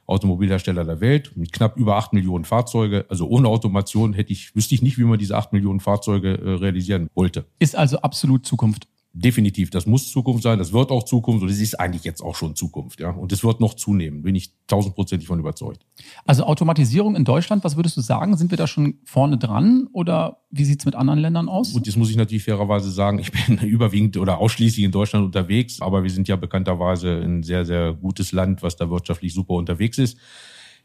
Automobilhersteller 0.06 0.84
der 0.84 1.00
Welt 1.00 1.32
mit 1.36 1.54
knapp 1.54 1.78
über 1.78 1.96
acht 1.96 2.12
Millionen 2.12 2.44
Fahrzeuge. 2.44 3.06
Also 3.08 3.28
ohne 3.28 3.48
Automation 3.48 4.14
hätte 4.14 4.34
ich, 4.34 4.54
wüsste 4.56 4.76
ich 4.76 4.82
nicht, 4.82 4.98
wie 4.98 5.06
man 5.06 5.18
diese 5.18 5.38
acht 5.38 5.54
Millionen 5.54 5.80
Fahrzeuge 5.80 6.38
äh, 6.38 6.50
realisieren 6.56 7.08
wollte. 7.16 7.46
Ist 7.60 7.76
also 7.78 8.00
absolut 8.00 8.46
Zukunft 8.46 8.88
definitiv, 9.14 9.70
das 9.70 9.86
muss 9.86 10.12
Zukunft 10.12 10.42
sein, 10.42 10.58
das 10.58 10.74
wird 10.74 10.90
auch 10.90 11.04
Zukunft 11.04 11.44
und 11.44 11.50
es 11.50 11.62
ist 11.62 11.80
eigentlich 11.80 12.04
jetzt 12.04 12.22
auch 12.22 12.36
schon 12.36 12.56
Zukunft, 12.56 13.00
ja. 13.00 13.12
Und 13.12 13.32
es 13.32 13.44
wird 13.44 13.60
noch 13.60 13.76
zunehmen, 13.76 14.24
bin 14.24 14.34
ich 14.34 14.54
tausendprozentig 14.66 15.28
von 15.28 15.40
überzeugt. 15.40 15.86
Also 16.26 16.44
Automatisierung 16.46 17.16
in 17.16 17.24
Deutschland, 17.24 17.64
was 17.64 17.76
würdest 17.76 17.96
du 17.96 18.02
sagen? 18.02 18.36
Sind 18.38 18.50
wir 18.50 18.58
da 18.58 18.66
schon 18.66 18.96
vorne 19.06 19.38
dran 19.38 19.88
oder 19.94 20.42
wie 20.50 20.66
sieht's 20.66 20.86
mit 20.86 20.96
anderen 20.96 21.20
Ländern 21.20 21.48
aus? 21.48 21.74
Gut, 21.74 21.86
jetzt 21.86 21.96
muss 21.96 22.10
ich 22.10 22.16
natürlich 22.16 22.44
fairerweise 22.44 22.90
sagen, 22.90 23.20
ich 23.20 23.32
bin 23.32 23.58
überwiegend 23.62 24.18
oder 24.18 24.40
ausschließlich 24.40 24.84
in 24.84 24.92
Deutschland 24.92 25.26
unterwegs, 25.26 25.80
aber 25.80 26.02
wir 26.02 26.10
sind 26.10 26.28
ja 26.28 26.36
bekannterweise 26.36 27.22
ein 27.22 27.44
sehr, 27.44 27.66
sehr 27.66 27.94
gutes 27.94 28.32
Land, 28.32 28.64
was 28.64 28.78
da 28.78 28.90
wirtschaftlich 28.90 29.34
super 29.34 29.54
unterwegs 29.54 30.00
ist. 30.00 30.18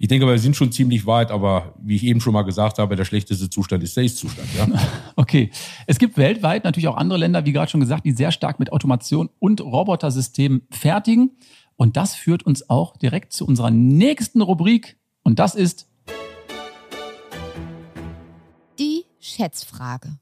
Ich 0.00 0.06
denke, 0.06 0.26
wir 0.28 0.38
sind 0.38 0.54
schon 0.54 0.70
ziemlich 0.70 1.06
weit, 1.06 1.32
aber 1.32 1.74
wie 1.82 1.96
ich 1.96 2.04
eben 2.04 2.20
schon 2.20 2.32
mal 2.32 2.42
gesagt 2.42 2.78
habe, 2.78 2.94
der 2.94 3.04
schlechteste 3.04 3.50
Zustand 3.50 3.82
ist 3.82 3.96
der 3.96 4.04
Ist-Zustand. 4.04 4.48
Ja? 4.56 4.68
Okay. 5.16 5.50
Es 5.88 5.98
gibt 5.98 6.16
weltweit 6.16 6.62
natürlich 6.62 6.86
auch 6.86 6.96
andere 6.96 7.18
Länder, 7.18 7.44
wie 7.44 7.52
gerade 7.52 7.68
schon 7.68 7.80
gesagt, 7.80 8.06
die 8.06 8.12
sehr 8.12 8.30
stark 8.30 8.60
mit 8.60 8.70
Automation 8.72 9.28
und 9.40 9.60
Robotersystemen 9.60 10.62
fertigen. 10.70 11.32
Und 11.74 11.96
das 11.96 12.14
führt 12.14 12.44
uns 12.44 12.70
auch 12.70 12.96
direkt 12.96 13.32
zu 13.32 13.44
unserer 13.44 13.72
nächsten 13.72 14.40
Rubrik. 14.40 14.98
Und 15.24 15.40
das 15.40 15.56
ist 15.56 15.88
Die 18.78 19.04
Schätzfrage. 19.18 20.20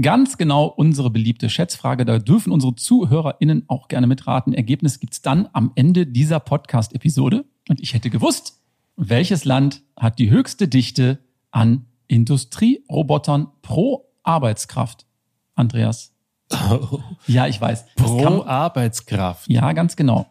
ganz 0.00 0.38
genau 0.38 0.66
unsere 0.66 1.10
beliebte 1.10 1.50
Schätzfrage. 1.50 2.04
Da 2.04 2.20
dürfen 2.20 2.52
unsere 2.52 2.76
ZuhörerInnen 2.76 3.64
auch 3.66 3.88
gerne 3.88 4.06
mitraten. 4.06 4.52
Ergebnis 4.52 5.00
gibt's 5.00 5.20
dann 5.20 5.48
am 5.52 5.72
Ende 5.74 6.06
dieser 6.06 6.38
Podcast-Episode. 6.38 7.44
Und 7.68 7.80
ich 7.80 7.94
hätte 7.94 8.10
gewusst, 8.10 8.60
welches 8.96 9.44
Land 9.44 9.82
hat 9.96 10.18
die 10.18 10.30
höchste 10.30 10.68
Dichte 10.68 11.18
an 11.50 11.86
Industrierobotern 12.08 13.48
pro 13.62 14.06
Arbeitskraft? 14.22 15.06
Andreas. 15.54 16.12
Ja, 17.26 17.46
ich 17.48 17.60
weiß. 17.60 17.86
Pro 17.96 18.18
kann- 18.22 18.42
Arbeitskraft. 18.42 19.48
ja, 19.50 19.72
ganz 19.72 19.96
genau. 19.96 20.26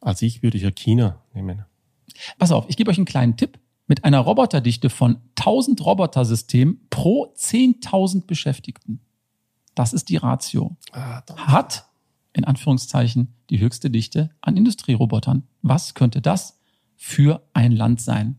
Also 0.00 0.26
ich 0.26 0.42
würde 0.42 0.58
ja 0.58 0.70
China 0.72 1.22
nehmen. 1.32 1.64
Pass 2.38 2.50
auf, 2.50 2.64
ich 2.68 2.76
gebe 2.76 2.90
euch 2.90 2.96
einen 2.98 3.04
kleinen 3.06 3.36
Tipp. 3.36 3.58
Mit 3.86 4.04
einer 4.04 4.18
Roboterdichte 4.20 4.90
von 4.90 5.20
1000 5.38 5.84
Robotersystemen 5.84 6.80
pro 6.90 7.32
10.000 7.36 8.26
Beschäftigten. 8.26 9.00
Das 9.74 9.92
ist 9.92 10.08
die 10.08 10.16
Ratio. 10.16 10.76
Ah, 10.92 11.22
Hat, 11.36 11.86
in 12.32 12.44
Anführungszeichen, 12.44 13.34
die 13.50 13.60
höchste 13.60 13.90
Dichte 13.90 14.30
an 14.40 14.56
Industrierobotern. 14.56 15.44
Was 15.62 15.94
könnte 15.94 16.20
das 16.20 16.60
für 16.96 17.42
ein 17.52 17.72
Land 17.72 18.00
sein? 18.00 18.38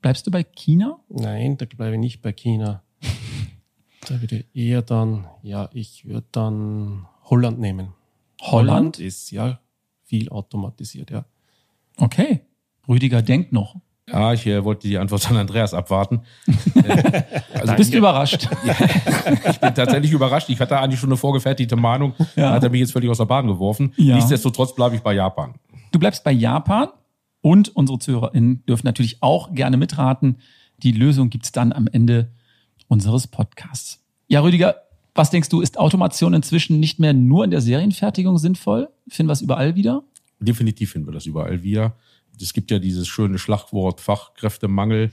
Bleibst 0.00 0.26
du 0.26 0.30
bei 0.30 0.42
China? 0.42 0.98
Nein, 1.08 1.56
da 1.56 1.66
bleibe 1.66 1.94
ich 1.94 2.00
nicht 2.00 2.22
bei 2.22 2.32
China. 2.32 2.82
Da 4.08 4.20
würde 4.20 4.38
ich 4.38 4.46
eher 4.52 4.82
dann, 4.82 5.26
ja, 5.44 5.70
ich 5.72 6.06
würde 6.06 6.26
dann 6.32 7.06
Holland 7.22 7.60
nehmen. 7.60 7.94
Holland? 8.40 8.98
ist 8.98 9.30
ja 9.30 9.60
viel 10.02 10.28
automatisiert, 10.28 11.12
ja. 11.12 11.24
Okay. 11.98 12.40
Rüdiger 12.88 13.22
denkt 13.22 13.52
noch. 13.52 13.76
Ja, 14.08 14.32
ich 14.32 14.46
äh, 14.46 14.64
wollte 14.64 14.88
die 14.88 14.98
Antwort 14.98 15.30
an 15.30 15.36
Andreas 15.36 15.74
abwarten. 15.74 16.22
Also 17.54 17.74
bist 17.76 17.94
du 17.94 17.98
überrascht. 17.98 18.48
Ich 19.48 19.60
bin 19.60 19.74
tatsächlich 19.74 20.10
überrascht. 20.10 20.48
Ich 20.48 20.58
hatte 20.58 20.76
eigentlich 20.78 20.98
schon 20.98 21.10
eine 21.10 21.16
vorgefertigte 21.16 21.76
Meinung. 21.76 22.14
Ja. 22.34 22.48
Da 22.48 22.52
hat 22.54 22.64
er 22.64 22.70
mich 22.70 22.80
jetzt 22.80 22.92
völlig 22.92 23.08
aus 23.08 23.18
der 23.18 23.26
Bahn 23.26 23.46
geworfen. 23.46 23.92
Ja. 23.96 24.16
Nichtsdestotrotz 24.16 24.74
bleibe 24.74 24.96
ich 24.96 25.02
bei 25.02 25.12
Japan. 25.14 25.54
Du 25.92 26.00
bleibst 26.00 26.24
bei 26.24 26.32
Japan 26.32 26.88
und 27.40 27.74
unsere 27.76 28.00
ZuhörerInnen 28.00 28.64
dürfen 28.66 28.86
natürlich 28.86 29.22
auch 29.22 29.52
gerne 29.54 29.76
mitraten. 29.76 30.38
Die 30.78 30.90
Lösung 30.90 31.30
gibt's 31.30 31.52
dann 31.52 31.72
am 31.72 31.86
Ende 31.86 32.32
unseres 32.88 33.28
Podcasts. 33.28 34.04
Ja, 34.26 34.40
Rüdiger, 34.40 34.76
was 35.14 35.30
denkst 35.30 35.48
du, 35.50 35.60
ist 35.60 35.78
Automation 35.78 36.34
inzwischen 36.34 36.80
nicht 36.80 36.98
mehr 36.98 37.12
nur 37.12 37.44
in 37.44 37.50
der 37.50 37.60
Serienfertigung 37.60 38.38
sinnvoll? 38.38 38.88
Finden 39.06 39.28
wir 39.28 39.34
es 39.34 39.42
überall 39.42 39.76
wieder? 39.76 40.02
Definitiv 40.40 40.90
finden 40.90 41.06
wir 41.06 41.12
das 41.12 41.26
überall 41.26 41.62
wieder. 41.62 41.94
Es 42.40 42.52
gibt 42.52 42.70
ja 42.70 42.78
dieses 42.78 43.08
schöne 43.08 43.38
Schlagwort 43.38 44.00
Fachkräftemangel. 44.00 45.10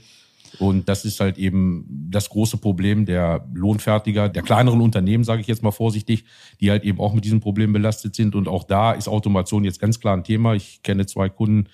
Und 0.58 0.88
das 0.88 1.04
ist 1.04 1.20
halt 1.20 1.38
eben 1.38 1.86
das 2.10 2.28
große 2.28 2.56
Problem 2.56 3.06
der 3.06 3.46
Lohnfertiger, 3.54 4.28
der 4.28 4.42
kleineren 4.42 4.80
Unternehmen, 4.80 5.22
sage 5.22 5.40
ich 5.40 5.46
jetzt 5.46 5.62
mal 5.62 5.70
vorsichtig, 5.70 6.24
die 6.60 6.70
halt 6.70 6.82
eben 6.82 6.98
auch 6.98 7.14
mit 7.14 7.24
diesem 7.24 7.40
Problem 7.40 7.72
belastet 7.72 8.16
sind. 8.16 8.34
Und 8.34 8.48
auch 8.48 8.64
da 8.64 8.92
ist 8.92 9.08
Automation 9.08 9.64
jetzt 9.64 9.80
ganz 9.80 10.00
klar 10.00 10.16
ein 10.16 10.24
Thema. 10.24 10.54
Ich 10.54 10.82
kenne 10.82 11.06
zwei 11.06 11.28
Kunden, 11.28 11.68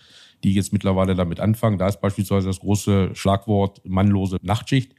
die 0.45 0.53
jetzt 0.53 0.73
mittlerweile 0.73 1.15
damit 1.15 1.41
anfangen. 1.41 1.79
Da 1.79 1.89
ist 1.89 2.01
beispielsweise 2.01 2.49
das 2.49 2.61
große 2.61 3.11
Schlagwort 3.15 3.81
mannlose 3.85 4.37
Nachtschicht, 4.43 4.95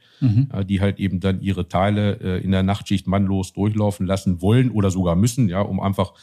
äh, 0.52 0.64
die 0.64 0.80
halt 0.80 0.98
eben 0.98 1.20
dann 1.20 1.40
ihre 1.40 1.68
Teile 1.68 2.18
äh, 2.20 2.42
in 2.42 2.50
der 2.50 2.62
Nachtschicht 2.62 3.06
mannlos 3.06 3.52
durchlaufen 3.52 4.06
lassen 4.06 4.42
wollen 4.42 4.70
oder 4.70 4.90
sogar 4.90 5.14
müssen, 5.14 5.48
ja, 5.48 5.60
um 5.60 5.80
einfach 5.80 6.14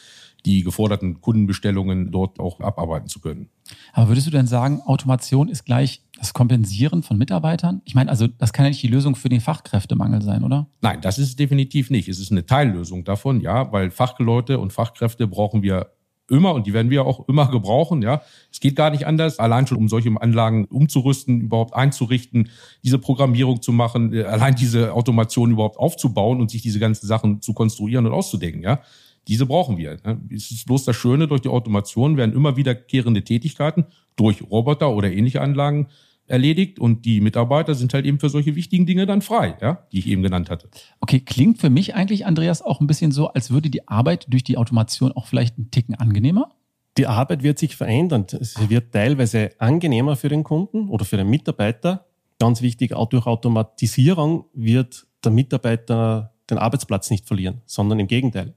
die 0.45 0.63
geforderten 0.63 1.21
Kundenbestellungen 1.21 2.11
dort 2.11 2.39
auch 2.39 2.59
abarbeiten 2.59 3.07
zu 3.07 3.19
können. 3.19 3.49
Aber 3.93 4.09
würdest 4.09 4.27
du 4.27 4.31
denn 4.31 4.47
sagen, 4.47 4.81
Automation 4.85 5.49
ist 5.49 5.65
gleich 5.65 6.03
das 6.17 6.33
Kompensieren 6.33 7.03
von 7.03 7.17
Mitarbeitern? 7.17 7.81
Ich 7.85 7.95
meine, 7.95 8.09
also 8.11 8.27
das 8.27 8.53
kann 8.53 8.65
ja 8.65 8.69
nicht 8.69 8.83
die 8.83 8.87
Lösung 8.87 9.15
für 9.15 9.29
den 9.29 9.41
Fachkräftemangel 9.41 10.21
sein, 10.21 10.43
oder? 10.43 10.67
Nein, 10.81 11.01
das 11.01 11.17
ist 11.17 11.29
es 11.29 11.35
definitiv 11.35 11.89
nicht. 11.89 12.07
Es 12.07 12.19
ist 12.19 12.31
eine 12.31 12.45
Teillösung 12.45 13.03
davon, 13.03 13.41
ja, 13.41 13.71
weil 13.71 13.89
Fachleute 13.89 14.59
und 14.59 14.71
Fachkräfte 14.71 15.27
brauchen 15.27 15.63
wir 15.63 15.91
immer 16.29 16.53
und 16.53 16.65
die 16.67 16.73
werden 16.73 16.89
wir 16.89 17.05
auch 17.05 17.27
immer 17.27 17.49
gebrauchen, 17.49 18.01
ja. 18.01 18.21
Es 18.51 18.59
geht 18.59 18.75
gar 18.75 18.89
nicht 18.89 19.05
anders, 19.05 19.39
allein 19.39 19.67
schon 19.67 19.77
um 19.77 19.87
solche 19.87 20.09
Anlagen 20.19 20.65
umzurüsten, 20.65 21.41
überhaupt 21.41 21.75
einzurichten, 21.75 22.49
diese 22.83 22.97
Programmierung 22.97 23.61
zu 23.61 23.71
machen, 23.71 24.13
äh, 24.13 24.23
allein 24.23 24.55
diese 24.55 24.93
Automation 24.93 25.51
überhaupt 25.51 25.77
aufzubauen 25.77 26.41
und 26.41 26.49
sich 26.49 26.61
diese 26.61 26.79
ganzen 26.79 27.05
Sachen 27.05 27.41
zu 27.41 27.53
konstruieren 27.53 28.05
und 28.05 28.13
auszudenken, 28.13 28.63
ja. 28.63 28.81
Diese 29.27 29.45
brauchen 29.45 29.77
wir. 29.77 29.97
Ne? 30.05 30.21
Es 30.31 30.51
ist 30.51 30.65
bloß 30.65 30.85
das 30.85 30.95
Schöne, 30.95 31.27
durch 31.27 31.41
die 31.41 31.49
Automation 31.49 32.17
werden 32.17 32.35
immer 32.35 32.57
wiederkehrende 32.57 33.23
Tätigkeiten 33.23 33.85
durch 34.15 34.41
Roboter 34.43 34.91
oder 34.91 35.11
ähnliche 35.11 35.41
Anlagen 35.41 35.87
erledigt 36.27 36.79
und 36.79 37.05
die 37.05 37.21
Mitarbeiter 37.21 37.75
sind 37.75 37.93
halt 37.93 38.05
eben 38.05 38.19
für 38.19 38.29
solche 38.29 38.55
wichtigen 38.55 38.85
Dinge 38.85 39.05
dann 39.05 39.21
frei, 39.21 39.57
ja, 39.61 39.85
die 39.91 39.99
ich 39.99 40.07
eben 40.07 40.23
genannt 40.23 40.49
hatte. 40.49 40.69
Okay, 40.99 41.19
klingt 41.19 41.59
für 41.59 41.69
mich 41.69 41.95
eigentlich, 41.95 42.25
Andreas, 42.25 42.61
auch 42.61 42.81
ein 42.81 42.87
bisschen 42.87 43.11
so, 43.11 43.27
als 43.27 43.51
würde 43.51 43.69
die 43.69 43.87
Arbeit 43.87 44.25
durch 44.29 44.43
die 44.43 44.57
Automation 44.57 45.11
auch 45.11 45.27
vielleicht 45.27 45.57
einen 45.57 45.69
Ticken 45.71 45.95
angenehmer? 45.95 46.51
Die 46.97 47.07
Arbeit 47.07 47.43
wird 47.43 47.59
sich 47.59 47.75
verändern. 47.75 48.25
Sie 48.29 48.69
wird 48.69 48.93
teilweise 48.93 49.51
angenehmer 49.59 50.15
für 50.15 50.29
den 50.29 50.43
Kunden 50.43 50.87
oder 50.89 51.03
für 51.03 51.17
den 51.17 51.29
Mitarbeiter. 51.29 52.05
Ganz 52.39 52.61
wichtig, 52.61 52.93
auch 52.93 53.09
durch 53.09 53.25
Automatisierung 53.25 54.45
wird 54.53 55.05
der 55.23 55.31
Mitarbeiter 55.31 56.33
den 56.49 56.57
Arbeitsplatz 56.57 57.09
nicht 57.09 57.27
verlieren, 57.27 57.61
sondern 57.65 57.99
im 57.99 58.07
Gegenteil. 58.07 58.55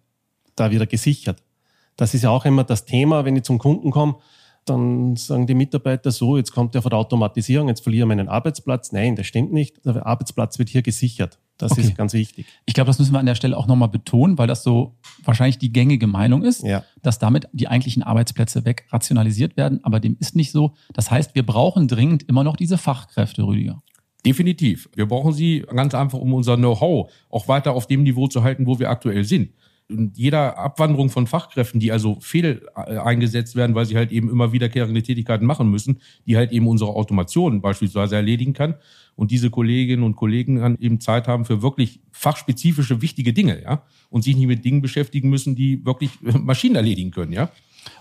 Da 0.58 0.70
wird 0.70 0.80
er 0.82 0.86
gesichert. 0.86 1.42
Das 1.96 2.14
ist 2.14 2.22
ja 2.22 2.30
auch 2.30 2.44
immer 2.44 2.64
das 2.64 2.84
Thema, 2.84 3.24
wenn 3.24 3.36
ich 3.36 3.42
zum 3.44 3.58
Kunden 3.58 3.90
komme, 3.90 4.16
dann 4.64 5.16
sagen 5.16 5.46
die 5.46 5.54
Mitarbeiter 5.54 6.10
so, 6.10 6.36
jetzt 6.36 6.52
kommt 6.52 6.74
er 6.74 6.82
von 6.82 6.90
der 6.90 6.98
Automatisierung, 6.98 7.68
jetzt 7.68 7.80
verliere 7.82 8.04
ich 8.04 8.08
meinen 8.08 8.28
Arbeitsplatz. 8.28 8.92
Nein, 8.92 9.16
das 9.16 9.26
stimmt 9.26 9.52
nicht. 9.52 9.84
Der 9.84 10.04
Arbeitsplatz 10.06 10.58
wird 10.58 10.68
hier 10.68 10.82
gesichert. 10.82 11.38
Das 11.56 11.72
Okay. 11.72 11.80
ist 11.80 11.96
ganz 11.96 12.12
wichtig. 12.12 12.46
Ich 12.66 12.74
glaube, 12.74 12.86
das 12.88 12.98
müssen 12.98 13.12
wir 13.12 13.18
an 13.18 13.26
der 13.26 13.34
Stelle 13.34 13.56
auch 13.56 13.66
nochmal 13.66 13.88
betonen, 13.88 14.36
weil 14.38 14.46
das 14.46 14.62
so 14.62 14.94
wahrscheinlich 15.24 15.58
die 15.58 15.72
gängige 15.72 16.06
Meinung 16.06 16.42
ist, 16.44 16.62
Ja. 16.62 16.84
dass 17.02 17.18
damit 17.18 17.48
die 17.52 17.66
eigentlichen 17.66 18.02
Arbeitsplätze 18.02 18.64
wegrationalisiert 18.64 19.56
werden. 19.56 19.80
Aber 19.82 19.98
dem 20.00 20.16
ist 20.20 20.36
nicht 20.36 20.52
so. 20.52 20.74
Das 20.92 21.10
heißt, 21.10 21.34
wir 21.34 21.44
brauchen 21.46 21.88
dringend 21.88 22.24
immer 22.28 22.44
noch 22.44 22.56
diese 22.56 22.78
Fachkräfte, 22.78 23.42
Rüdiger. 23.44 23.82
Definitiv. 24.26 24.88
Wir 24.94 25.06
brauchen 25.06 25.32
sie 25.32 25.64
ganz 25.74 25.94
einfach, 25.94 26.18
um 26.18 26.32
unser 26.34 26.56
Know-how 26.56 27.10
auch 27.30 27.48
weiter 27.48 27.72
auf 27.72 27.86
dem 27.86 28.02
Niveau 28.02 28.26
zu 28.28 28.42
halten, 28.42 28.66
wo 28.66 28.78
wir 28.78 28.90
aktuell 28.90 29.24
sind. 29.24 29.50
Und 29.90 30.18
jeder 30.18 30.58
Abwanderung 30.58 31.08
von 31.08 31.26
Fachkräften, 31.26 31.80
die 31.80 31.92
also 31.92 32.18
fehl 32.20 32.68
äh, 32.76 32.98
eingesetzt 32.98 33.56
werden, 33.56 33.74
weil 33.74 33.86
sie 33.86 33.96
halt 33.96 34.12
eben 34.12 34.28
immer 34.28 34.52
wiederkehrende 34.52 35.02
Tätigkeiten 35.02 35.46
machen 35.46 35.70
müssen, 35.70 36.00
die 36.26 36.36
halt 36.36 36.52
eben 36.52 36.66
unsere 36.66 36.90
Automation 36.90 37.62
beispielsweise 37.62 38.16
erledigen 38.16 38.52
kann. 38.52 38.74
Und 39.16 39.30
diese 39.30 39.50
Kolleginnen 39.50 40.02
und 40.02 40.16
Kollegen 40.16 40.56
dann 40.56 40.76
eben 40.78 41.00
Zeit 41.00 41.26
haben 41.26 41.44
für 41.44 41.62
wirklich 41.62 42.00
fachspezifische, 42.12 43.00
wichtige 43.00 43.32
Dinge, 43.32 43.62
ja. 43.62 43.82
Und 44.10 44.22
sich 44.24 44.36
nicht 44.36 44.46
mit 44.46 44.64
Dingen 44.64 44.82
beschäftigen 44.82 45.30
müssen, 45.30 45.56
die 45.56 45.84
wirklich 45.86 46.10
äh, 46.24 46.36
Maschinen 46.38 46.76
erledigen 46.76 47.10
können, 47.10 47.32
ja. 47.32 47.50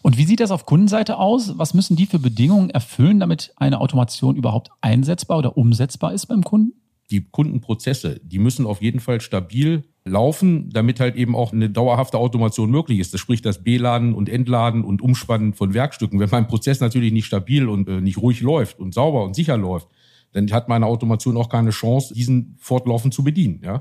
Und 0.01 0.17
wie 0.17 0.25
sieht 0.25 0.41
das 0.41 0.51
auf 0.51 0.65
Kundenseite 0.65 1.17
aus? 1.17 1.57
Was 1.57 1.73
müssen 1.73 1.95
die 1.95 2.05
für 2.07 2.19
Bedingungen 2.19 2.69
erfüllen, 2.69 3.19
damit 3.21 3.53
eine 3.55 3.79
Automation 3.79 4.35
überhaupt 4.35 4.71
einsetzbar 4.81 5.37
oder 5.37 5.57
umsetzbar 5.57 6.13
ist 6.13 6.25
beim 6.25 6.43
Kunden? 6.43 6.73
die 7.09 7.21
Kundenprozesse, 7.21 8.19
die 8.23 8.39
müssen 8.39 8.65
auf 8.65 8.81
jeden 8.81 8.99
Fall 8.99 9.21
stabil 9.21 9.83
laufen, 10.07 10.69
damit 10.71 10.99
halt 10.99 11.15
eben 11.15 11.35
auch 11.35 11.53
eine 11.53 11.69
dauerhafte 11.69 12.17
Automation 12.17 12.71
möglich 12.71 12.99
ist. 12.99 13.13
Das 13.13 13.21
spricht 13.21 13.45
das 13.45 13.63
Beladen 13.63 14.13
und 14.13 14.29
Entladen 14.29 14.83
und 14.83 15.01
Umspannen 15.01 15.53
von 15.53 15.73
Werkstücken. 15.73 16.19
Wenn 16.19 16.29
mein 16.31 16.47
Prozess 16.47 16.79
natürlich 16.79 17.13
nicht 17.13 17.25
stabil 17.25 17.67
und 17.67 17.87
äh, 17.87 18.01
nicht 18.01 18.17
ruhig 18.17 18.41
läuft 18.41 18.79
und 18.79 18.93
sauber 18.93 19.23
und 19.23 19.35
sicher 19.35 19.57
läuft, 19.57 19.87
dann 20.33 20.51
hat 20.51 20.69
meine 20.69 20.85
Automation 20.85 21.37
auch 21.37 21.49
keine 21.49 21.71
Chance, 21.71 22.13
diesen 22.13 22.55
fortlaufend 22.59 23.13
zu 23.13 23.23
bedienen. 23.23 23.61
Ja? 23.63 23.79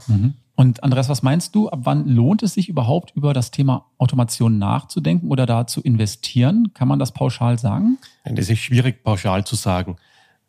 Und 0.55 0.83
Andreas, 0.83 1.09
was 1.09 1.23
meinst 1.23 1.55
du? 1.55 1.69
Ab 1.69 1.81
wann 1.83 2.09
lohnt 2.09 2.43
es 2.43 2.55
sich 2.55 2.69
überhaupt 2.69 3.13
über 3.15 3.35
das 3.35 3.51
Thema 3.51 3.87
Automation 3.99 4.59
nachzudenken 4.59 5.31
oder 5.31 5.45
da 5.45 5.67
zu 5.67 5.83
investieren? 5.83 6.71
Kann 6.73 6.89
man 6.89 6.99
das 6.99 7.13
pauschal 7.13 7.59
sagen? 7.59 7.99
Das 8.25 8.49
ist 8.49 8.61
schwierig 8.61 9.05
pauschal 9.05 9.45
zu 9.45 9.55
sagen. 9.55 9.97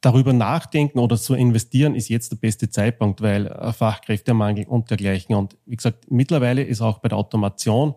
Darüber 0.08 0.32
nachdenken 0.32 1.00
oder 1.00 1.18
zu 1.18 1.34
investieren 1.34 1.94
ist 1.94 2.08
jetzt 2.08 2.32
der 2.32 2.38
beste 2.38 2.70
Zeitpunkt, 2.70 3.22
weil 3.22 3.48
äh, 3.48 3.74
Fachkräftemangel 3.74 4.66
und 4.66 4.90
dergleichen. 4.90 5.36
Und 5.36 5.58
wie 5.66 5.76
gesagt, 5.76 6.10
mittlerweile 6.10 6.64
ist 6.64 6.80
auch 6.80 7.00
bei 7.00 7.10
der 7.10 7.18
Automation 7.18 7.94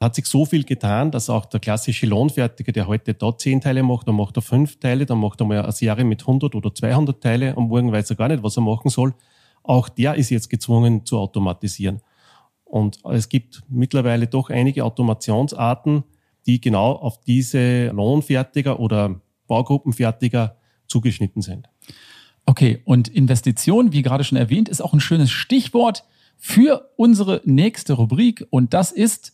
hat 0.00 0.14
sich 0.14 0.24
so 0.24 0.46
viel 0.46 0.64
getan, 0.64 1.10
dass 1.10 1.28
auch 1.28 1.44
der 1.44 1.60
klassische 1.60 2.06
Lohnfertiger, 2.06 2.72
der 2.72 2.86
heute 2.86 3.12
da 3.12 3.36
zehn 3.36 3.60
Teile 3.60 3.82
macht, 3.82 4.08
dann 4.08 4.14
macht 4.14 4.38
er 4.38 4.40
fünf 4.40 4.80
Teile, 4.80 5.04
dann 5.04 5.18
macht 5.18 5.42
er 5.42 5.46
mal 5.46 5.60
eine 5.60 5.72
Serie 5.72 6.06
mit 6.06 6.22
100 6.22 6.54
oder 6.54 6.74
200 6.74 7.22
Teile 7.22 7.54
und 7.56 7.68
morgen 7.68 7.92
weiß 7.92 8.08
er 8.08 8.16
gar 8.16 8.28
nicht, 8.28 8.42
was 8.42 8.56
er 8.56 8.62
machen 8.62 8.88
soll. 8.88 9.12
Auch 9.62 9.90
der 9.90 10.14
ist 10.14 10.30
jetzt 10.30 10.48
gezwungen 10.48 11.04
zu 11.04 11.18
automatisieren. 11.18 12.00
Und 12.64 13.00
es 13.04 13.28
gibt 13.28 13.64
mittlerweile 13.68 14.28
doch 14.28 14.48
einige 14.48 14.82
Automationsarten, 14.82 16.04
die 16.46 16.62
genau 16.62 16.92
auf 16.92 17.20
diese 17.20 17.88
Lohnfertiger 17.88 18.80
oder 18.80 19.20
Baugruppenfertiger 19.46 20.56
zugeschnitten 20.86 21.42
sind. 21.42 21.68
Okay, 22.46 22.82
und 22.84 23.08
Investition, 23.08 23.92
wie 23.92 24.02
gerade 24.02 24.24
schon 24.24 24.36
erwähnt, 24.36 24.68
ist 24.68 24.82
auch 24.82 24.92
ein 24.92 25.00
schönes 25.00 25.30
Stichwort 25.30 26.04
für 26.36 26.90
unsere 26.96 27.40
nächste 27.44 27.94
Rubrik 27.94 28.46
und 28.50 28.74
das 28.74 28.92
ist 28.92 29.32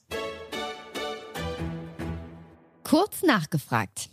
Kurz 2.91 3.23
nachgefragt. 3.23 4.09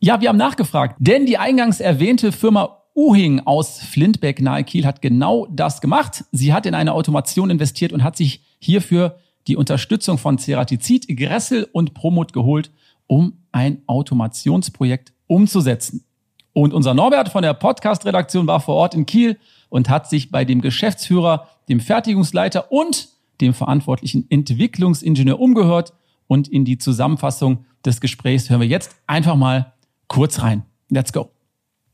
Ja, 0.00 0.22
wir 0.22 0.30
haben 0.30 0.38
nachgefragt, 0.38 0.96
denn 0.98 1.26
die 1.26 1.36
eingangs 1.36 1.78
erwähnte 1.78 2.32
Firma 2.32 2.82
Uhing 2.96 3.40
aus 3.40 3.80
Flintbeck 3.80 4.40
nahe 4.40 4.64
Kiel 4.64 4.86
hat 4.86 5.02
genau 5.02 5.46
das 5.50 5.80
gemacht. 5.80 6.24
Sie 6.32 6.52
hat 6.52 6.64
in 6.64 6.74
eine 6.74 6.92
Automation 6.92 7.50
investiert 7.50 7.92
und 7.92 8.02
hat 8.02 8.16
sich 8.16 8.44
hierfür 8.60 9.18
die 9.46 9.56
Unterstützung 9.56 10.16
von 10.16 10.38
Ceratizid, 10.38 11.06
Gressel 11.08 11.68
und 11.72 11.92
Promot 11.92 12.32
geholt, 12.32 12.70
um 13.06 13.44
ein 13.52 13.82
Automationsprojekt 13.86 15.12
umzusetzen. 15.26 16.04
Und 16.52 16.72
unser 16.72 16.94
Norbert 16.94 17.30
von 17.30 17.42
der 17.42 17.54
Podcast-Redaktion 17.54 18.46
war 18.46 18.60
vor 18.60 18.76
Ort 18.76 18.94
in 18.94 19.06
Kiel 19.06 19.38
und 19.68 19.88
hat 19.88 20.08
sich 20.08 20.30
bei 20.30 20.44
dem 20.44 20.60
Geschäftsführer, 20.60 21.48
dem 21.68 21.80
Fertigungsleiter 21.80 22.70
und 22.70 23.08
dem 23.40 23.54
verantwortlichen 23.54 24.26
Entwicklungsingenieur 24.30 25.40
umgehört. 25.40 25.92
Und 26.26 26.48
in 26.48 26.64
die 26.64 26.78
Zusammenfassung 26.78 27.64
des 27.84 28.00
Gesprächs 28.00 28.48
hören 28.48 28.60
wir 28.60 28.68
jetzt 28.68 28.96
einfach 29.06 29.34
mal 29.36 29.72
kurz 30.08 30.40
rein. 30.40 30.62
Let's 30.88 31.12
go. 31.12 31.30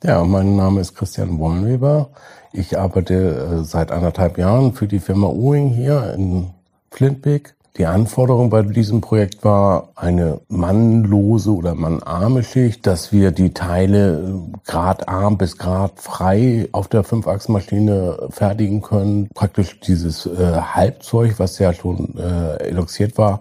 Ja, 0.04 0.24
mein 0.24 0.56
Name 0.56 0.80
ist 0.80 0.94
Christian 0.94 1.38
Wollenweber. 1.38 2.10
Ich 2.52 2.78
arbeite 2.78 3.14
äh, 3.14 3.64
seit 3.64 3.90
anderthalb 3.90 4.38
Jahren 4.38 4.72
für 4.72 4.88
die 4.88 5.00
Firma 5.00 5.28
Uing 5.28 5.70
hier 5.70 6.14
in 6.14 6.50
Flintbeck. 6.90 7.54
Die 7.76 7.86
Anforderung 7.86 8.50
bei 8.50 8.62
diesem 8.62 9.00
Projekt 9.00 9.44
war 9.44 9.90
eine 9.94 10.40
mannlose 10.48 11.54
oder 11.54 11.74
mannarme 11.74 12.42
Schicht, 12.42 12.86
dass 12.86 13.12
wir 13.12 13.30
die 13.30 13.54
Teile 13.54 14.40
gradarm 14.66 15.38
bis 15.38 15.56
gradfrei 15.56 16.68
auf 16.72 16.88
der 16.88 17.04
Fünfachsmaschine 17.04 18.28
fertigen 18.30 18.82
können. 18.82 19.28
Praktisch 19.34 19.78
dieses 19.80 20.26
äh, 20.26 20.60
Halbzeug, 20.60 21.38
was 21.38 21.58
ja 21.60 21.72
schon 21.72 22.18
äh, 22.18 22.56
eloxiert 22.56 23.16
war, 23.16 23.40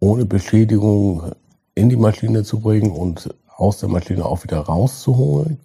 ohne 0.00 0.24
Beschädigung 0.24 1.32
in 1.76 1.88
die 1.88 1.96
Maschine 1.96 2.42
zu 2.42 2.58
bringen 2.58 2.90
und 2.90 3.32
aus 3.56 3.78
der 3.78 3.88
Maschine 3.88 4.24
auch 4.24 4.42
wieder 4.42 4.58
rauszuholen. 4.58 5.60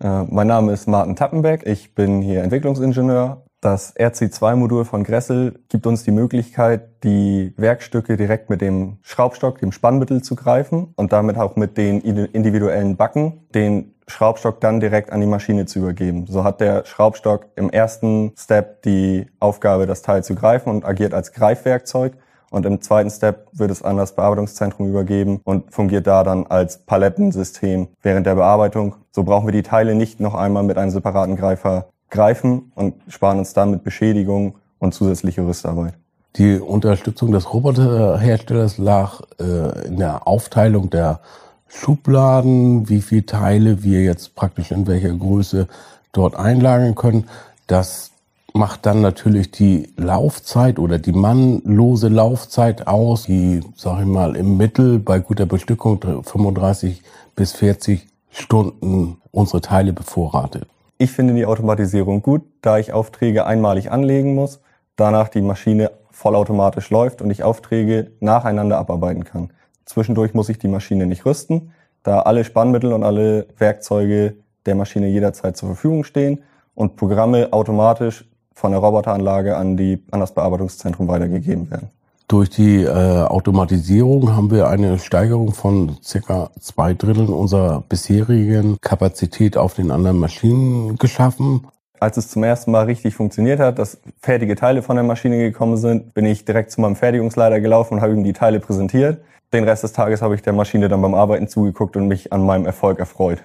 Äh, 0.00 0.24
mein 0.24 0.48
Name 0.48 0.72
ist 0.72 0.86
Martin 0.86 1.16
Tappenbeck. 1.16 1.66
Ich 1.66 1.94
bin 1.94 2.20
hier 2.20 2.42
Entwicklungsingenieur 2.42 3.42
das 3.60 3.94
RC2-Modul 3.96 4.84
von 4.84 5.04
Gressel 5.04 5.60
gibt 5.68 5.86
uns 5.86 6.02
die 6.02 6.12
Möglichkeit, 6.12 7.04
die 7.04 7.52
Werkstücke 7.56 8.16
direkt 8.16 8.48
mit 8.48 8.60
dem 8.62 8.98
Schraubstock, 9.02 9.58
dem 9.58 9.70
Spannmittel 9.70 10.22
zu 10.22 10.34
greifen 10.34 10.92
und 10.96 11.12
damit 11.12 11.36
auch 11.36 11.56
mit 11.56 11.76
den 11.76 12.00
individuellen 12.00 12.96
Backen 12.96 13.46
den 13.54 13.94
Schraubstock 14.06 14.60
dann 14.60 14.80
direkt 14.80 15.12
an 15.12 15.20
die 15.20 15.26
Maschine 15.26 15.66
zu 15.66 15.80
übergeben. 15.80 16.26
So 16.26 16.42
hat 16.42 16.60
der 16.60 16.84
Schraubstock 16.84 17.46
im 17.54 17.70
ersten 17.70 18.32
Step 18.36 18.82
die 18.82 19.26
Aufgabe, 19.38 19.86
das 19.86 20.02
Teil 20.02 20.24
zu 20.24 20.34
greifen 20.34 20.70
und 20.70 20.84
agiert 20.84 21.14
als 21.14 21.32
Greifwerkzeug. 21.32 22.14
Und 22.50 22.66
im 22.66 22.80
zweiten 22.80 23.10
Step 23.10 23.46
wird 23.52 23.70
es 23.70 23.82
an 23.82 23.96
das 23.96 24.16
Bearbeitungszentrum 24.16 24.88
übergeben 24.88 25.40
und 25.44 25.72
fungiert 25.72 26.08
da 26.08 26.24
dann 26.24 26.48
als 26.48 26.78
Palettensystem 26.78 27.88
während 28.02 28.26
der 28.26 28.34
Bearbeitung. 28.34 28.96
So 29.12 29.22
brauchen 29.22 29.46
wir 29.46 29.52
die 29.52 29.62
Teile 29.62 29.94
nicht 29.94 30.18
noch 30.18 30.34
einmal 30.34 30.64
mit 30.64 30.76
einem 30.76 30.90
separaten 30.90 31.36
Greifer 31.36 31.90
greifen 32.10 32.72
und 32.74 32.94
sparen 33.08 33.38
uns 33.38 33.54
damit 33.54 33.84
Beschädigung 33.84 34.54
und 34.78 34.92
zusätzliche 34.94 35.46
Rüstarbeit. 35.46 35.94
Die 36.36 36.58
Unterstützung 36.58 37.32
des 37.32 37.52
Roboterherstellers 37.52 38.78
lag 38.78 39.20
äh, 39.40 39.86
in 39.86 39.96
der 39.96 40.26
Aufteilung 40.26 40.90
der 40.90 41.20
Schubladen, 41.68 42.88
wie 42.88 43.00
viele 43.00 43.26
Teile 43.26 43.82
wir 43.82 44.02
jetzt 44.02 44.34
praktisch 44.34 44.70
in 44.70 44.86
welcher 44.86 45.12
Größe 45.12 45.68
dort 46.12 46.36
einlagern 46.36 46.94
können. 46.94 47.28
Das 47.66 48.10
macht 48.52 48.86
dann 48.86 49.00
natürlich 49.00 49.50
die 49.50 49.92
Laufzeit 49.96 50.78
oder 50.78 50.98
die 50.98 51.12
mannlose 51.12 52.08
Laufzeit 52.08 52.86
aus, 52.86 53.24
die, 53.24 53.60
sag 53.76 54.00
ich 54.00 54.06
mal, 54.06 54.36
im 54.36 54.56
Mittel 54.56 54.98
bei 54.98 55.20
guter 55.20 55.46
Bestückung 55.46 56.00
35 56.00 57.02
bis 57.36 57.52
40 57.52 58.06
Stunden 58.30 59.18
unsere 59.30 59.60
Teile 59.60 59.92
bevorratet. 59.92 60.66
Ich 61.02 61.12
finde 61.12 61.32
die 61.32 61.46
Automatisierung 61.46 62.20
gut, 62.20 62.42
da 62.60 62.76
ich 62.76 62.92
Aufträge 62.92 63.46
einmalig 63.46 63.90
anlegen 63.90 64.34
muss, 64.34 64.60
danach 64.96 65.30
die 65.30 65.40
Maschine 65.40 65.92
vollautomatisch 66.10 66.90
läuft 66.90 67.22
und 67.22 67.30
ich 67.30 67.42
Aufträge 67.42 68.10
nacheinander 68.20 68.76
abarbeiten 68.76 69.24
kann. 69.24 69.50
Zwischendurch 69.86 70.34
muss 70.34 70.50
ich 70.50 70.58
die 70.58 70.68
Maschine 70.68 71.06
nicht 71.06 71.24
rüsten, 71.24 71.72
da 72.02 72.20
alle 72.20 72.44
Spannmittel 72.44 72.92
und 72.92 73.02
alle 73.02 73.46
Werkzeuge 73.56 74.36
der 74.66 74.74
Maschine 74.74 75.08
jederzeit 75.08 75.56
zur 75.56 75.70
Verfügung 75.70 76.04
stehen 76.04 76.42
und 76.74 76.96
Programme 76.96 77.50
automatisch 77.50 78.28
von 78.52 78.72
der 78.72 78.80
Roboteranlage 78.80 79.56
an, 79.56 79.78
die, 79.78 80.04
an 80.10 80.20
das 80.20 80.34
Bearbeitungszentrum 80.34 81.08
weitergegeben 81.08 81.70
werden. 81.70 81.88
Durch 82.30 82.48
die 82.48 82.84
äh, 82.84 83.24
Automatisierung 83.24 84.36
haben 84.36 84.52
wir 84.52 84.68
eine 84.68 85.00
Steigerung 85.00 85.52
von 85.52 85.96
circa 86.00 86.52
zwei 86.60 86.94
Dritteln 86.94 87.30
unserer 87.30 87.82
bisherigen 87.88 88.78
Kapazität 88.80 89.56
auf 89.56 89.74
den 89.74 89.90
anderen 89.90 90.16
Maschinen 90.18 90.96
geschaffen. 90.96 91.66
Als 91.98 92.18
es 92.18 92.28
zum 92.28 92.44
ersten 92.44 92.70
Mal 92.70 92.84
richtig 92.84 93.16
funktioniert 93.16 93.58
hat, 93.58 93.80
dass 93.80 94.00
fertige 94.20 94.54
Teile 94.54 94.82
von 94.82 94.94
der 94.94 95.04
Maschine 95.04 95.38
gekommen 95.38 95.76
sind, 95.76 96.14
bin 96.14 96.24
ich 96.24 96.44
direkt 96.44 96.70
zu 96.70 96.80
meinem 96.80 96.94
Fertigungsleiter 96.94 97.60
gelaufen 97.60 97.94
und 97.94 98.00
habe 98.00 98.12
ihm 98.12 98.22
die 98.22 98.32
Teile 98.32 98.60
präsentiert. 98.60 99.24
Den 99.52 99.64
Rest 99.64 99.82
des 99.82 99.92
Tages 99.92 100.22
habe 100.22 100.36
ich 100.36 100.42
der 100.42 100.52
Maschine 100.52 100.88
dann 100.88 101.02
beim 101.02 101.16
Arbeiten 101.16 101.48
zugeguckt 101.48 101.96
und 101.96 102.06
mich 102.06 102.32
an 102.32 102.46
meinem 102.46 102.64
Erfolg 102.64 103.00
erfreut. 103.00 103.42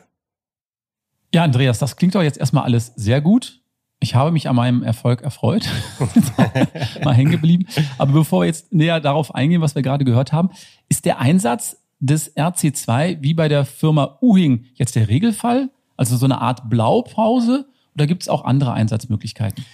Ja, 1.33 1.43
Andreas, 1.43 1.79
das 1.79 1.95
klingt 1.95 2.13
doch 2.13 2.21
jetzt 2.21 2.37
erstmal 2.37 2.65
alles 2.65 2.93
sehr 2.95 3.19
gut. 3.19 3.64
Ich 4.05 4.13
habe 4.13 4.31
mich 4.31 4.47
an 4.47 4.55
meinem 4.55 4.83
Erfolg 4.83 5.23
erfreut. 5.23 5.67
Mal 7.03 7.15
hängen 7.15 7.31
geblieben. 7.31 7.65
Aber 7.97 8.13
bevor 8.13 8.41
wir 8.41 8.45
jetzt 8.45 8.71
näher 8.71 8.99
darauf 8.99 9.33
eingehen, 9.33 9.61
was 9.61 9.73
wir 9.73 9.81
gerade 9.81 10.05
gehört 10.05 10.31
haben, 10.31 10.51
ist 10.89 11.05
der 11.05 11.19
Einsatz 11.19 11.81
des 11.99 12.37
RC2 12.37 13.23
wie 13.23 13.33
bei 13.33 13.47
der 13.47 13.65
Firma 13.65 14.19
Uhing 14.21 14.65
jetzt 14.75 14.95
der 14.95 15.09
Regelfall? 15.09 15.71
Also 15.97 16.17
so 16.17 16.25
eine 16.25 16.39
Art 16.39 16.69
Blaupause? 16.69 17.65
Oder 17.95 18.05
gibt 18.05 18.21
es 18.21 18.29
auch 18.29 18.45
andere 18.45 18.73
Einsatzmöglichkeiten? 18.73 19.65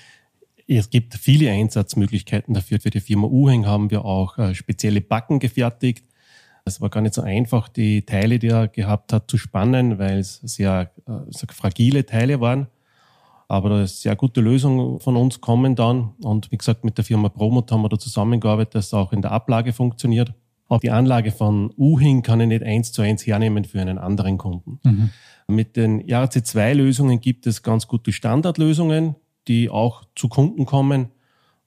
Es 0.66 0.90
gibt 0.90 1.16
viele 1.16 1.52
Einsatzmöglichkeiten 1.52 2.54
dafür. 2.54 2.80
Für 2.80 2.90
die 2.90 3.02
Firma 3.02 3.28
Uhing 3.28 3.66
haben 3.66 3.92
wir 3.92 4.06
auch 4.06 4.38
äh, 4.38 4.56
spezielle 4.56 5.02
Backen 5.02 5.40
gefertigt. 5.40 6.06
Es 6.64 6.80
war 6.80 6.90
gar 6.90 7.02
nicht 7.02 7.16
so 7.16 7.22
einfach, 7.22 7.68
die 7.68 8.04
Teile, 8.06 8.40
die 8.40 8.48
er 8.48 8.70
gehabt 8.70 9.12
hat, 9.12 9.30
zu 9.30 9.38
spannen, 9.38 10.00
weil 10.00 10.20
es 10.20 10.36
sehr, 10.36 10.90
äh, 11.06 11.12
sehr 11.32 11.50
fragile 11.50 12.06
Teile 12.06 12.40
waren. 12.40 12.68
Aber 13.52 13.68
da 13.68 13.84
ist 13.84 14.02
sehr 14.02 14.16
gute 14.16 14.40
Lösung 14.40 15.02
von 15.02 15.18
uns 15.18 15.42
kommen 15.42 15.76
dann. 15.76 16.12
Und 16.24 16.50
wie 16.54 16.58
gesagt, 16.58 16.86
mit 16.86 16.98
der 16.98 17.04
Firma 17.04 17.28
Promot 17.28 17.70
haben 17.70 17.82
wir 17.82 17.90
da 17.90 18.00
zusammengearbeitet, 18.00 18.76
dass 18.76 18.86
es 18.88 18.94
auch 18.94 19.12
in 19.12 19.22
der 19.22 19.34
Ablage 19.34 19.74
funktioniert. 19.74 20.34
Auch 20.70 20.80
die 20.80 20.90
Anlage 20.90 21.34
von 21.34 21.70
Uhin 21.76 22.22
kann 22.22 22.40
ich 22.40 22.48
nicht 22.48 22.64
eins 22.64 22.94
zu 22.94 23.02
eins 23.02 23.28
hernehmen 23.28 23.66
für 23.66 23.82
einen 23.82 23.98
anderen 23.98 24.38
Kunden. 24.38 24.80
Mhm. 24.86 25.10
Mit 25.50 25.76
den 25.76 26.02
RC2-Lösungen 26.02 27.20
gibt 27.20 27.46
es 27.46 27.62
ganz 27.62 27.90
gute 27.90 28.14
Standardlösungen, 28.14 29.16
die 29.50 29.70
auch 29.70 30.06
zu 30.16 30.30
Kunden 30.30 30.66
kommen. 30.66 31.10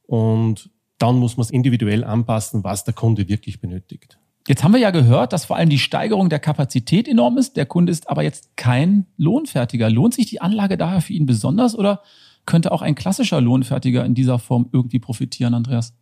Und 0.06 0.70
dann 0.96 1.18
muss 1.18 1.36
man 1.36 1.42
es 1.42 1.50
individuell 1.50 2.02
anpassen, 2.02 2.64
was 2.64 2.84
der 2.84 2.94
Kunde 2.94 3.28
wirklich 3.28 3.60
benötigt. 3.60 4.18
Jetzt 4.46 4.62
haben 4.62 4.72
wir 4.72 4.80
ja 4.80 4.90
gehört, 4.90 5.32
dass 5.32 5.46
vor 5.46 5.56
allem 5.56 5.70
die 5.70 5.78
Steigerung 5.78 6.28
der 6.28 6.38
Kapazität 6.38 7.08
enorm 7.08 7.38
ist. 7.38 7.56
Der 7.56 7.64
Kunde 7.64 7.90
ist 7.90 8.10
aber 8.10 8.22
jetzt 8.22 8.56
kein 8.56 9.06
Lohnfertiger. 9.16 9.88
Lohnt 9.88 10.12
sich 10.14 10.26
die 10.26 10.42
Anlage 10.42 10.76
daher 10.76 11.00
für 11.00 11.14
ihn 11.14 11.24
besonders 11.24 11.74
oder 11.74 12.02
könnte 12.44 12.70
auch 12.72 12.82
ein 12.82 12.94
klassischer 12.94 13.40
Lohnfertiger 13.40 14.04
in 14.04 14.14
dieser 14.14 14.38
Form 14.38 14.68
irgendwie 14.70 14.98
profitieren, 14.98 15.54
Andreas? 15.54 15.94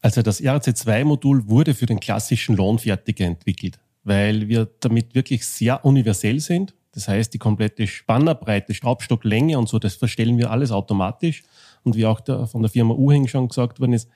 Also 0.00 0.22
das 0.22 0.40
RC2-Modul 0.40 1.48
wurde 1.48 1.74
für 1.74 1.84
den 1.84 2.00
klassischen 2.00 2.56
Lohnfertiger 2.56 3.26
entwickelt, 3.26 3.78
weil 4.04 4.48
wir 4.48 4.66
damit 4.80 5.14
wirklich 5.14 5.44
sehr 5.46 5.84
universell 5.84 6.40
sind. 6.40 6.74
Das 6.92 7.08
heißt, 7.08 7.34
die 7.34 7.38
komplette 7.38 7.86
Spannerbreite, 7.86 8.72
Schraubstocklänge 8.72 9.58
und 9.58 9.68
so, 9.68 9.78
das 9.78 9.96
verstellen 9.96 10.38
wir 10.38 10.50
alles 10.50 10.72
automatisch. 10.72 11.42
Und 11.82 11.94
wie 11.94 12.06
auch 12.06 12.20
der, 12.20 12.46
von 12.46 12.62
der 12.62 12.70
Firma 12.70 12.94
Uhing 12.94 13.28
schon 13.28 13.48
gesagt 13.48 13.80
worden 13.80 13.92
ist, 13.92 14.08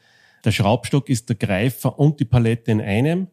der 0.44 0.52
Schraubstock 0.52 1.08
ist 1.08 1.28
der 1.28 1.36
Greifer 1.36 1.98
und 1.98 2.20
die 2.20 2.24
Palette 2.24 2.70
in 2.70 2.80
einem. 2.80 3.28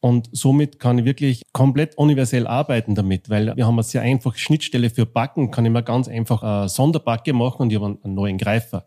Und 0.00 0.28
somit 0.32 0.80
kann 0.80 0.98
ich 0.98 1.04
wirklich 1.04 1.42
komplett 1.52 1.96
universell 1.96 2.48
arbeiten 2.48 2.96
damit, 2.96 3.30
weil 3.30 3.56
wir 3.56 3.66
haben 3.66 3.74
eine 3.74 3.84
sehr 3.84 4.02
einfache 4.02 4.36
Schnittstelle 4.36 4.90
für 4.90 5.06
Backen, 5.06 5.52
kann 5.52 5.64
ich 5.64 5.70
mir 5.70 5.84
ganz 5.84 6.08
einfach 6.08 6.42
eine 6.42 6.68
Sonderbacke 6.68 7.32
machen 7.32 7.62
und 7.62 7.70
ich 7.70 7.80
habe 7.80 7.98
einen 8.02 8.14
neuen 8.14 8.36
Greifer. 8.36 8.84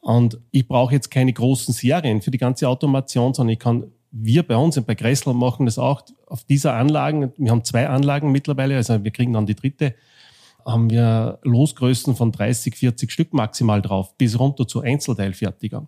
Und 0.00 0.40
ich 0.50 0.66
brauche 0.66 0.92
jetzt 0.92 1.10
keine 1.10 1.32
großen 1.32 1.72
Serien 1.72 2.20
für 2.20 2.32
die 2.32 2.38
ganze 2.38 2.68
Automation, 2.68 3.32
sondern 3.32 3.52
ich 3.52 3.60
kann, 3.60 3.92
wir 4.10 4.42
bei 4.42 4.56
uns 4.56 4.80
bei 4.80 4.96
Gressler 4.96 5.34
machen 5.34 5.66
das 5.66 5.78
auch 5.78 6.02
auf 6.26 6.42
dieser 6.42 6.74
Anlagen. 6.74 7.32
Wir 7.36 7.52
haben 7.52 7.62
zwei 7.62 7.88
Anlagen 7.88 8.32
mittlerweile, 8.32 8.74
also 8.74 9.04
wir 9.04 9.12
kriegen 9.12 9.34
dann 9.34 9.46
die 9.46 9.54
dritte, 9.54 9.94
haben 10.64 10.90
wir 10.90 11.38
Losgrößen 11.42 12.16
von 12.16 12.32
30, 12.32 12.74
40 12.74 13.12
Stück 13.12 13.32
maximal 13.34 13.82
drauf, 13.82 14.16
bis 14.16 14.36
runter 14.38 14.66
zu 14.66 14.80
Einzelteilfertigern. 14.80 15.86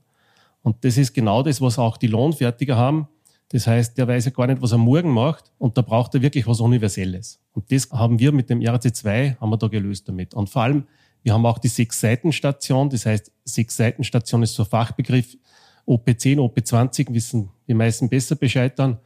Und 0.62 0.84
das 0.84 0.96
ist 0.96 1.12
genau 1.14 1.42
das, 1.42 1.60
was 1.60 1.78
auch 1.78 1.96
die 1.96 2.06
Lohnfertiger 2.06 2.76
haben. 2.76 3.08
Das 3.48 3.66
heißt, 3.66 3.98
der 3.98 4.06
weiß 4.06 4.26
ja 4.26 4.30
gar 4.30 4.46
nicht, 4.46 4.62
was 4.62 4.72
er 4.72 4.78
morgen 4.78 5.10
macht 5.10 5.50
und 5.58 5.76
da 5.76 5.82
braucht 5.82 6.14
er 6.14 6.22
wirklich 6.22 6.46
was 6.46 6.60
Universelles. 6.60 7.40
Und 7.52 7.70
das 7.72 7.90
haben 7.90 8.18
wir 8.18 8.30
mit 8.30 8.48
dem 8.48 8.60
RC2 8.60 9.40
haben 9.40 9.50
wir 9.50 9.56
da 9.56 9.66
gelöst 9.66 10.08
damit. 10.08 10.34
Und 10.34 10.48
vor 10.48 10.62
allem, 10.62 10.84
wir 11.22 11.34
haben 11.34 11.44
auch 11.44 11.58
die 11.58 11.68
Sechs-Seiten-Station. 11.68 12.90
Das 12.90 13.06
heißt, 13.06 13.32
Sechs-Seiten-Station 13.44 14.42
ist 14.42 14.54
so 14.54 14.62
ein 14.62 14.68
Fachbegriff. 14.68 15.36
OP10, 15.86 16.36
OP20 16.38 17.12
wissen 17.12 17.50
die 17.66 17.74
meisten 17.74 18.08
besser 18.08 18.36
Bescheid 18.36 18.78
dann. 18.78 18.98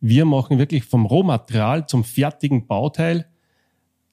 Wir 0.00 0.24
machen 0.24 0.58
wirklich 0.58 0.84
vom 0.84 1.04
Rohmaterial 1.06 1.86
zum 1.88 2.04
fertigen 2.04 2.68
Bauteil 2.68 3.26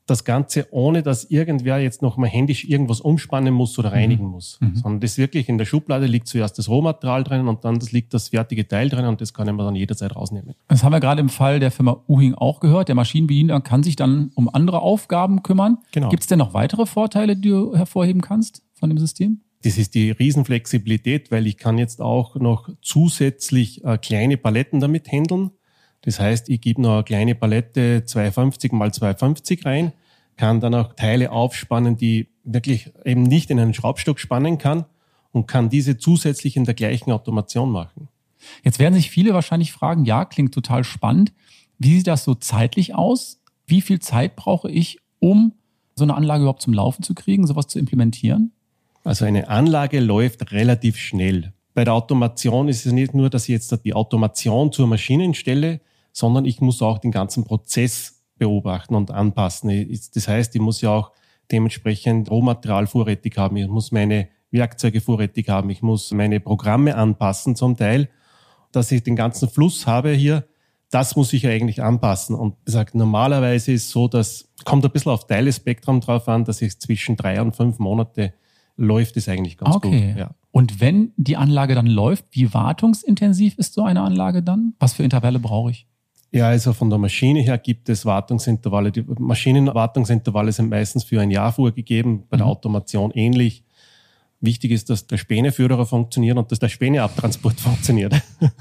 das 0.05 0.23
Ganze, 0.23 0.67
ohne 0.71 1.01
dass 1.01 1.25
irgendwer 1.25 1.79
jetzt 1.79 2.01
noch 2.01 2.17
mal 2.17 2.27
händisch 2.27 2.65
irgendwas 2.65 3.01
umspannen 3.01 3.53
muss 3.53 3.77
oder 3.79 3.91
reinigen 3.91 4.25
mhm. 4.25 4.31
muss. 4.31 4.59
Mhm. 4.61 4.75
Sondern 4.75 4.99
das 5.01 5.17
wirklich 5.17 5.49
in 5.49 5.57
der 5.57 5.65
Schublade 5.65 6.05
liegt 6.05 6.27
zuerst 6.27 6.57
das 6.57 6.69
Rohmaterial 6.69 7.23
drin 7.23 7.47
und 7.47 7.65
dann 7.65 7.79
das 7.79 7.91
liegt 7.91 8.13
das 8.13 8.29
fertige 8.29 8.67
Teil 8.67 8.89
drin 8.89 9.05
und 9.05 9.21
das 9.21 9.33
kann 9.33 9.47
man 9.47 9.57
dann 9.57 9.75
jederzeit 9.75 10.15
rausnehmen. 10.15 10.55
Das 10.67 10.83
haben 10.83 10.91
wir 10.91 10.99
gerade 10.99 11.21
im 11.21 11.29
Fall 11.29 11.59
der 11.59 11.71
Firma 11.71 12.03
Uhing 12.07 12.35
auch 12.35 12.59
gehört. 12.59 12.87
Der 12.87 12.95
Maschinenbediener 12.95 13.61
kann 13.61 13.83
sich 13.83 13.95
dann 13.95 14.31
um 14.35 14.47
andere 14.53 14.81
Aufgaben 14.81 15.43
kümmern. 15.43 15.79
Genau. 15.91 16.09
Gibt 16.09 16.23
es 16.23 16.27
denn 16.27 16.39
noch 16.39 16.53
weitere 16.53 16.85
Vorteile, 16.85 17.35
die 17.35 17.49
du 17.49 17.75
hervorheben 17.75 18.21
kannst 18.21 18.61
von 18.73 18.89
dem 18.89 18.99
System? 18.99 19.41
Das 19.63 19.79
ist 19.79 19.95
die 19.95 20.11
Riesenflexibilität, 20.11 21.31
weil 21.31 21.47
ich 21.47 21.57
kann 21.57 21.79
jetzt 21.79 21.99
auch 21.99 22.35
noch 22.35 22.69
zusätzlich 22.83 23.83
äh, 23.83 23.97
kleine 23.97 24.37
Paletten 24.37 24.79
damit 24.79 25.11
handeln. 25.11 25.49
Das 26.05 26.19
heißt, 26.19 26.49
ich 26.49 26.61
gebe 26.61 26.81
noch 26.81 26.93
eine 26.93 27.03
kleine 27.03 27.35
Palette 27.35 28.05
250 28.05 28.71
mal 28.71 28.93
250 28.93 29.65
rein, 29.65 29.91
kann 30.37 30.59
dann 30.59 30.75
auch 30.75 30.93
Teile 30.93 31.31
aufspannen, 31.31 31.97
die 31.97 32.27
wirklich 32.43 32.91
eben 33.03 33.23
nicht 33.23 33.49
in 33.49 33.59
einen 33.59 33.73
Schraubstock 33.73 34.19
spannen 34.19 34.57
kann 34.57 34.85
und 35.31 35.47
kann 35.47 35.69
diese 35.69 35.97
zusätzlich 35.97 36.55
in 36.55 36.65
der 36.65 36.75
gleichen 36.75 37.11
Automation 37.11 37.71
machen. 37.71 38.07
Jetzt 38.63 38.77
werden 38.77 38.93
sich 38.93 39.09
viele 39.09 39.33
wahrscheinlich 39.33 39.71
fragen, 39.71 40.05
ja, 40.05 40.25
klingt 40.25 40.53
total 40.53 40.83
spannend. 40.83 41.33
Wie 41.79 41.97
sieht 41.97 42.07
das 42.07 42.23
so 42.23 42.35
zeitlich 42.35 42.93
aus? 42.93 43.41
Wie 43.65 43.81
viel 43.81 43.99
Zeit 43.99 44.35
brauche 44.35 44.69
ich, 44.69 44.99
um 45.19 45.53
so 45.95 46.03
eine 46.03 46.13
Anlage 46.13 46.43
überhaupt 46.43 46.61
zum 46.61 46.73
Laufen 46.73 47.01
zu 47.01 47.15
kriegen, 47.15 47.47
sowas 47.47 47.67
zu 47.67 47.79
implementieren? 47.79 48.51
Also 49.03 49.25
eine 49.25 49.49
Anlage 49.49 49.99
läuft 49.99 50.51
relativ 50.51 50.97
schnell. 50.97 51.53
Bei 51.73 51.83
der 51.83 51.93
Automation 51.93 52.67
ist 52.69 52.85
es 52.85 52.91
nicht 52.91 53.13
nur, 53.13 53.29
dass 53.29 53.43
ich 53.43 53.49
jetzt 53.49 53.77
die 53.83 53.93
Automation 53.93 54.71
zur 54.71 54.87
Maschine 54.87 55.33
stelle, 55.33 55.81
sondern 56.15 56.45
ich 56.45 56.61
muss 56.61 56.81
auch 56.81 56.97
den 56.97 57.11
ganzen 57.11 57.43
Prozess 57.43 58.23
beobachten 58.37 58.95
und 58.95 59.11
anpassen. 59.11 59.69
Das 60.13 60.27
heißt, 60.29 60.55
ich 60.55 60.61
muss 60.61 60.79
ja 60.79 60.91
auch 60.91 61.11
dementsprechend 61.51 62.31
Rohmaterial 62.31 62.87
vorrätig 62.87 63.37
haben. 63.37 63.57
Ich 63.57 63.67
muss 63.67 63.91
meine 63.91 64.29
Werkzeuge 64.49 65.01
vorrätig 65.01 65.49
haben. 65.49 65.69
Ich 65.69 65.81
muss 65.81 66.11
meine 66.11 66.39
Programme 66.39 66.95
anpassen 66.95 67.57
zum 67.57 67.75
Teil, 67.75 68.07
dass 68.71 68.93
ich 68.93 69.03
den 69.03 69.17
ganzen 69.17 69.49
Fluss 69.49 69.87
habe 69.87 70.11
hier. 70.11 70.45
Das 70.89 71.17
muss 71.17 71.33
ich 71.33 71.43
ja 71.43 71.49
eigentlich 71.49 71.83
anpassen. 71.83 72.33
Und 72.33 72.63
gesagt, 72.63 72.95
normalerweise 72.95 73.73
ist 73.73 73.87
es 73.87 73.91
so, 73.91 74.07
dass 74.07 74.47
kommt 74.63 74.85
ein 74.85 74.91
bisschen 74.91 75.11
auf 75.11 75.27
Teilespektrum 75.27 75.99
drauf 75.99 76.29
an, 76.29 76.45
dass 76.45 76.61
ich 76.61 76.79
zwischen 76.79 77.17
drei 77.17 77.41
und 77.41 77.57
fünf 77.57 77.77
Monate 77.77 78.33
läuft 78.77 79.17
es 79.17 79.27
eigentlich 79.27 79.57
ganz 79.57 79.75
okay. 79.75 80.11
gut. 80.11 80.17
Ja. 80.17 80.31
Und 80.51 80.79
wenn 80.79 81.11
die 81.17 81.35
Anlage 81.35 81.75
dann 81.75 81.87
läuft, 81.87 82.25
wie 82.31 82.53
wartungsintensiv 82.53 83.57
ist 83.57 83.73
so 83.73 83.83
eine 83.83 84.01
Anlage 84.01 84.41
dann? 84.41 84.75
Was 84.79 84.93
für 84.93 85.03
Intervalle 85.03 85.39
brauche 85.39 85.71
ich? 85.71 85.87
Ja, 86.35 86.49
also 86.49 86.73
von 86.73 86.89
der 86.89 86.99
Maschine 86.99 87.39
her 87.39 87.57
gibt 87.57 87.87
es 87.87 88.05
Wartungsintervalle. 88.05 88.91
Die 88.91 89.05
Maschinenwartungsintervalle 89.07 90.51
sind 90.51 90.69
meistens 90.69 91.05
für 91.05 91.21
ein 91.21 91.31
Jahr 91.31 91.53
vorgegeben, 91.53 92.25
bei 92.29 92.35
der 92.35 92.45
mhm. 92.45 92.51
Automation 92.51 93.11
ähnlich. 93.11 93.63
Wichtig 94.41 94.71
ist, 94.71 94.89
dass 94.89 95.07
der 95.07 95.15
Späneführer 95.15 95.85
funktioniert 95.85 96.37
und 96.37 96.51
dass 96.51 96.59
der 96.59 96.67
Späneabtransport 96.67 97.59
funktioniert. 97.59 98.21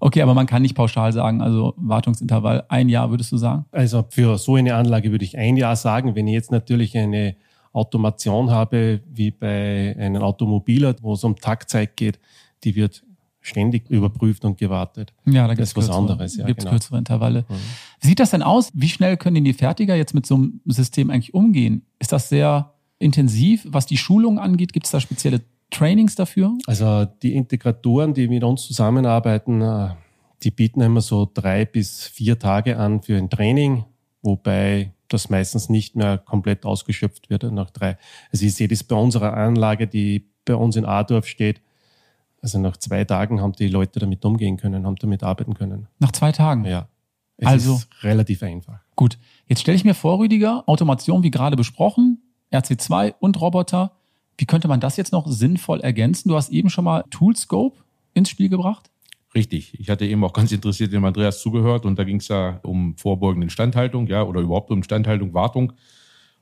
Okay, 0.00 0.22
aber 0.22 0.32
man 0.32 0.46
kann 0.46 0.62
nicht 0.62 0.76
pauschal 0.76 1.12
sagen, 1.12 1.42
also 1.42 1.74
Wartungsintervall 1.76 2.64
ein 2.68 2.88
Jahr 2.88 3.10
würdest 3.10 3.32
du 3.32 3.36
sagen? 3.36 3.64
Also 3.72 4.04
für 4.08 4.38
so 4.38 4.54
eine 4.54 4.76
Anlage 4.76 5.10
würde 5.10 5.24
ich 5.24 5.36
ein 5.36 5.56
Jahr 5.56 5.74
sagen. 5.74 6.14
Wenn 6.14 6.28
ich 6.28 6.34
jetzt 6.34 6.52
natürlich 6.52 6.96
eine 6.96 7.34
Automation 7.72 8.52
habe, 8.52 9.00
wie 9.10 9.32
bei 9.32 9.96
einem 9.98 10.22
Automobiler, 10.22 10.94
wo 11.02 11.14
es 11.14 11.24
um 11.24 11.34
Taktzeit 11.34 11.96
geht, 11.96 12.20
die 12.62 12.76
wird 12.76 13.02
ständig 13.48 13.90
überprüft 13.90 14.44
und 14.44 14.58
gewartet. 14.58 15.12
Ja, 15.26 15.46
da 15.46 15.54
gibt 15.54 15.66
es 15.66 15.76
was 15.76 15.90
anderes. 15.90 16.36
Ja, 16.36 16.46
gibt 16.46 16.60
genau. 16.60 16.70
kürzere 16.72 16.98
Intervalle. 16.98 17.44
Mhm. 17.48 17.54
Wie 18.00 18.06
sieht 18.08 18.20
das 18.20 18.30
denn 18.30 18.42
aus? 18.42 18.70
Wie 18.74 18.88
schnell 18.88 19.16
können 19.16 19.44
die 19.44 19.52
Fertiger 19.52 19.94
jetzt 19.96 20.14
mit 20.14 20.26
so 20.26 20.36
einem 20.36 20.60
System 20.66 21.10
eigentlich 21.10 21.34
umgehen? 21.34 21.86
Ist 21.98 22.12
das 22.12 22.28
sehr 22.28 22.74
intensiv? 22.98 23.66
Was 23.68 23.86
die 23.86 23.96
Schulung 23.96 24.38
angeht, 24.38 24.72
gibt 24.72 24.86
es 24.86 24.92
da 24.92 25.00
spezielle 25.00 25.42
Trainings 25.70 26.14
dafür? 26.14 26.56
Also 26.66 27.06
die 27.22 27.34
Integratoren, 27.34 28.14
die 28.14 28.28
mit 28.28 28.44
uns 28.44 28.66
zusammenarbeiten, 28.66 29.60
äh, 29.60 29.90
die 30.42 30.50
bieten 30.50 30.80
immer 30.80 31.00
so 31.00 31.28
drei 31.32 31.64
bis 31.64 32.04
vier 32.04 32.38
Tage 32.38 32.78
an 32.78 33.02
für 33.02 33.16
ein 33.16 33.28
Training, 33.28 33.84
wobei 34.22 34.92
das 35.08 35.30
meistens 35.30 35.68
nicht 35.68 35.96
mehr 35.96 36.18
komplett 36.18 36.64
ausgeschöpft 36.64 37.30
wird 37.30 37.50
nach 37.52 37.70
drei. 37.70 37.98
Also 38.32 38.46
ich 38.46 38.54
sehe 38.54 38.68
das 38.68 38.84
bei 38.84 38.96
unserer 38.96 39.34
Anlage, 39.34 39.86
die 39.86 40.30
bei 40.44 40.54
uns 40.54 40.76
in 40.76 40.84
Adorf 40.84 41.26
steht, 41.26 41.60
also 42.54 42.60
nach 42.60 42.76
zwei 42.76 43.04
Tagen 43.04 43.40
haben 43.40 43.52
die 43.52 43.68
Leute 43.68 44.00
damit 44.00 44.24
umgehen 44.24 44.56
können, 44.56 44.86
haben 44.86 44.96
damit 44.96 45.22
arbeiten 45.22 45.54
können. 45.54 45.86
Nach 45.98 46.12
zwei 46.12 46.32
Tagen? 46.32 46.64
Ja. 46.64 46.88
Es 47.36 47.46
also 47.46 47.74
ist 47.74 47.88
relativ 48.02 48.42
einfach. 48.42 48.80
Gut. 48.96 49.18
Jetzt 49.46 49.60
stelle 49.60 49.76
ich 49.76 49.84
mir 49.84 49.94
vor, 49.94 50.18
Rüdiger, 50.18 50.64
Automation 50.66 51.22
wie 51.22 51.30
gerade 51.30 51.56
besprochen, 51.56 52.20
RC2 52.52 53.14
und 53.20 53.40
Roboter. 53.40 53.92
Wie 54.36 54.46
könnte 54.46 54.68
man 54.68 54.80
das 54.80 54.96
jetzt 54.96 55.12
noch 55.12 55.26
sinnvoll 55.26 55.80
ergänzen? 55.80 56.28
Du 56.28 56.36
hast 56.36 56.50
eben 56.50 56.68
schon 56.68 56.84
mal 56.84 57.04
Toolscope 57.10 57.76
ins 58.14 58.28
Spiel 58.28 58.48
gebracht. 58.48 58.90
Richtig. 59.34 59.78
Ich 59.78 59.88
hatte 59.90 60.06
eben 60.06 60.24
auch 60.24 60.32
ganz 60.32 60.50
interessiert 60.50 60.92
dem 60.92 61.04
Andreas 61.04 61.40
zugehört 61.40 61.84
und 61.84 61.98
da 61.98 62.04
ging 62.04 62.16
es 62.16 62.28
ja 62.28 62.58
um 62.62 62.96
vorbeugende 62.96 63.44
Instandhaltung, 63.44 64.06
ja, 64.06 64.22
oder 64.22 64.40
überhaupt 64.40 64.70
um 64.70 64.78
Instandhaltung, 64.78 65.34
Wartung. 65.34 65.74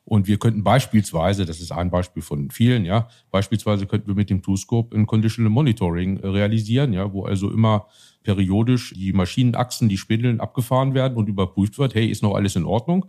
Und 0.09 0.29
wir 0.29 0.39
könnten 0.39 0.63
beispielsweise, 0.63 1.47
das 1.47 1.61
ist 1.61 1.73
ein 1.73 1.91
Beispiel 1.91 2.23
von 2.23 2.53
vielen, 2.53 2.85
ja, 2.85 3.09
beispielsweise 3.33 3.87
könnten 3.87 4.07
wir 4.07 4.15
mit 4.15 4.31
dem 4.31 4.41
Toolscope 4.41 4.97
ein 4.97 5.05
Conditional 5.05 5.51
Monitoring 5.51 6.21
äh, 6.21 6.29
realisieren, 6.29 6.93
ja, 6.93 7.13
wo 7.13 7.25
also 7.25 7.51
immer 7.51 7.89
periodisch 8.23 8.95
die 8.97 9.13
Maschinenachsen, 9.13 9.89
die 9.89 9.99
Spindeln 9.99 10.39
abgefahren 10.39 10.95
werden 10.95 11.17
und 11.17 11.29
überprüft 11.29 11.77
wird, 11.79 11.97
hey, 11.97 12.07
ist 12.07 12.23
noch 12.23 12.37
alles 12.37 12.55
in 12.55 12.65
Ordnung? 12.65 13.07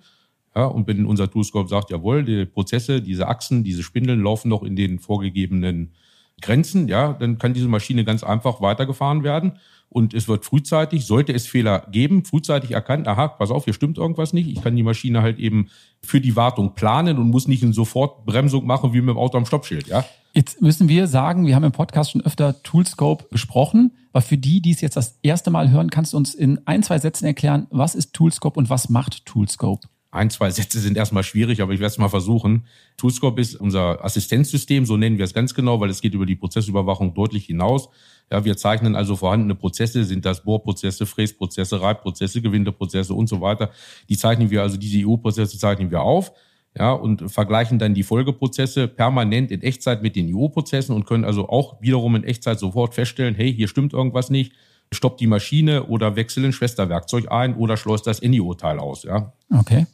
Ja, 0.55 0.65
und 0.65 0.87
wenn 0.87 1.05
unser 1.05 1.29
Toolscope 1.29 1.69
sagt, 1.69 1.91
jawohl, 1.91 2.25
die 2.25 2.45
Prozesse, 2.45 2.99
diese 2.99 3.27
Achsen, 3.27 3.63
diese 3.63 3.83
Spindeln 3.83 4.23
laufen 4.23 4.49
noch 4.49 4.63
in 4.63 4.75
den 4.75 4.97
vorgegebenen 4.97 5.93
Grenzen, 6.41 6.87
ja, 6.87 7.13
dann 7.13 7.37
kann 7.37 7.53
diese 7.53 7.67
Maschine 7.67 8.05
ganz 8.05 8.23
einfach 8.23 8.59
weitergefahren 8.59 9.23
werden 9.23 9.59
und 9.89 10.13
es 10.13 10.27
wird 10.27 10.45
frühzeitig, 10.45 11.05
sollte 11.05 11.33
es 11.33 11.47
Fehler 11.47 11.87
geben, 11.91 12.25
frühzeitig 12.25 12.71
erkannt, 12.71 13.07
aha, 13.07 13.29
pass 13.29 13.51
auf, 13.51 13.65
hier 13.65 13.73
stimmt 13.73 13.97
irgendwas 13.97 14.33
nicht. 14.33 14.47
Ich 14.47 14.61
kann 14.61 14.75
die 14.75 14.83
Maschine 14.83 15.21
halt 15.21 15.39
eben 15.39 15.69
für 16.01 16.21
die 16.21 16.35
Wartung 16.35 16.73
planen 16.75 17.17
und 17.17 17.29
muss 17.29 17.47
nicht 17.47 17.63
eine 17.63 17.73
Sofortbremsung 17.73 18.65
machen 18.65 18.93
wie 18.93 19.01
mit 19.01 19.09
dem 19.09 19.17
Auto 19.17 19.37
am 19.37 19.45
Stoppschild, 19.45 19.87
ja. 19.87 20.03
Jetzt 20.33 20.61
müssen 20.61 20.87
wir 20.87 21.07
sagen, 21.07 21.47
wir 21.47 21.55
haben 21.55 21.63
im 21.63 21.71
Podcast 21.71 22.11
schon 22.11 22.21
öfter 22.21 22.61
Toolscope 22.61 23.25
besprochen, 23.31 23.93
aber 24.13 24.21
für 24.21 24.37
die, 24.37 24.61
die 24.61 24.71
es 24.71 24.81
jetzt 24.81 24.97
das 24.97 25.17
erste 25.23 25.49
Mal 25.49 25.71
hören, 25.71 25.89
kannst 25.89 26.13
du 26.13 26.17
uns 26.17 26.35
in 26.35 26.59
ein, 26.65 26.83
zwei 26.83 26.99
Sätzen 26.99 27.25
erklären, 27.25 27.67
was 27.71 27.95
ist 27.95 28.13
Toolscope 28.13 28.59
und 28.59 28.69
was 28.69 28.89
macht 28.89 29.25
Toolscope? 29.25 29.87
Ein, 30.17 30.29
zwei 30.29 30.49
Sätze 30.51 30.79
sind 30.79 30.97
erstmal 30.97 31.23
schwierig, 31.23 31.61
aber 31.61 31.73
ich 31.73 31.79
werde 31.79 31.91
es 31.91 31.97
mal 31.97 32.09
versuchen. 32.09 32.65
Toolscope 32.97 33.39
ist 33.39 33.55
unser 33.55 34.03
Assistenzsystem, 34.03 34.85
so 34.85 34.97
nennen 34.97 35.17
wir 35.17 35.25
es 35.25 35.33
ganz 35.33 35.53
genau, 35.53 35.79
weil 35.79 35.89
es 35.89 36.01
geht 36.01 36.13
über 36.13 36.25
die 36.25 36.35
Prozessüberwachung 36.35 37.13
deutlich 37.13 37.45
hinaus. 37.45 37.89
Ja, 38.31 38.43
wir 38.43 38.57
zeichnen 38.57 38.95
also 38.95 39.15
vorhandene 39.15 39.55
Prozesse, 39.55 40.03
sind 40.03 40.25
das 40.25 40.43
Bohrprozesse, 40.43 41.05
Fräsprozesse, 41.05 41.81
Reibprozesse, 41.81 42.41
Gewindeprozesse 42.41 43.13
und 43.13 43.27
so 43.27 43.39
weiter. 43.39 43.69
Die 44.09 44.17
zeichnen 44.17 44.49
wir, 44.49 44.61
also 44.63 44.75
diese 44.77 45.07
EU-Prozesse 45.07 45.57
zeichnen 45.57 45.91
wir 45.91 46.01
auf. 46.01 46.33
Ja, 46.77 46.91
und 46.91 47.31
vergleichen 47.31 47.79
dann 47.79 47.95
die 47.95 48.03
Folgeprozesse 48.03 48.87
permanent 48.87 49.49
in 49.49 49.63
Echtzeit 49.63 50.03
mit 50.03 50.15
den 50.15 50.35
EU-Prozessen 50.35 50.93
und 50.95 51.05
können 51.05 51.25
also 51.25 51.49
auch 51.49 51.81
wiederum 51.81 52.15
in 52.15 52.23
Echtzeit 52.23 52.59
sofort 52.59 52.93
feststellen, 52.93 53.33
hey, 53.33 53.51
hier 53.51 53.67
stimmt 53.67 53.93
irgendwas 53.93 54.29
nicht, 54.29 54.51
stoppt 54.91 55.19
die 55.19 55.25
Maschine 55.25 55.85
oder 55.85 56.15
wechselt 56.15 56.45
ein 56.45 56.53
Schwesterwerkzeug 56.53 57.31
ein 57.31 57.55
oder 57.55 57.77
schleust 57.77 58.05
das 58.05 58.21
NIO-Teil 58.21 58.77
aus, 58.77 59.03
ja. 59.03 59.33
Okay. 59.51 59.87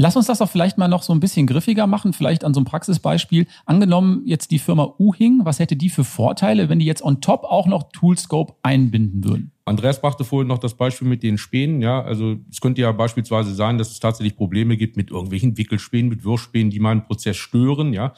Lass 0.00 0.14
uns 0.14 0.26
das 0.26 0.38
doch 0.38 0.48
vielleicht 0.48 0.78
mal 0.78 0.86
noch 0.86 1.02
so 1.02 1.12
ein 1.12 1.18
bisschen 1.18 1.48
griffiger 1.48 1.88
machen, 1.88 2.12
vielleicht 2.12 2.44
an 2.44 2.54
so 2.54 2.60
einem 2.60 2.66
Praxisbeispiel. 2.66 3.48
Angenommen 3.66 4.22
jetzt 4.26 4.52
die 4.52 4.60
Firma 4.60 4.94
Uhing, 4.96 5.40
was 5.42 5.58
hätte 5.58 5.74
die 5.74 5.88
für 5.88 6.04
Vorteile, 6.04 6.68
wenn 6.68 6.78
die 6.78 6.86
jetzt 6.86 7.02
on 7.02 7.20
top 7.20 7.42
auch 7.42 7.66
noch 7.66 7.90
Toolscope 7.90 8.54
einbinden 8.62 9.24
würden? 9.24 9.50
Andreas 9.64 10.00
brachte 10.00 10.22
vorhin 10.22 10.46
noch 10.46 10.58
das 10.58 10.74
Beispiel 10.74 11.08
mit 11.08 11.24
den 11.24 11.36
Spänen. 11.36 11.82
Ja, 11.82 12.00
also 12.00 12.36
es 12.48 12.60
könnte 12.60 12.80
ja 12.80 12.92
beispielsweise 12.92 13.52
sein, 13.52 13.76
dass 13.76 13.90
es 13.90 13.98
tatsächlich 13.98 14.36
Probleme 14.36 14.76
gibt 14.76 14.96
mit 14.96 15.10
irgendwelchen 15.10 15.58
Wickelspänen, 15.58 16.08
mit 16.08 16.24
Wirfspänen, 16.24 16.70
die 16.70 16.78
meinen 16.78 17.02
Prozess 17.02 17.36
stören. 17.36 17.92
Ja, 17.92 18.14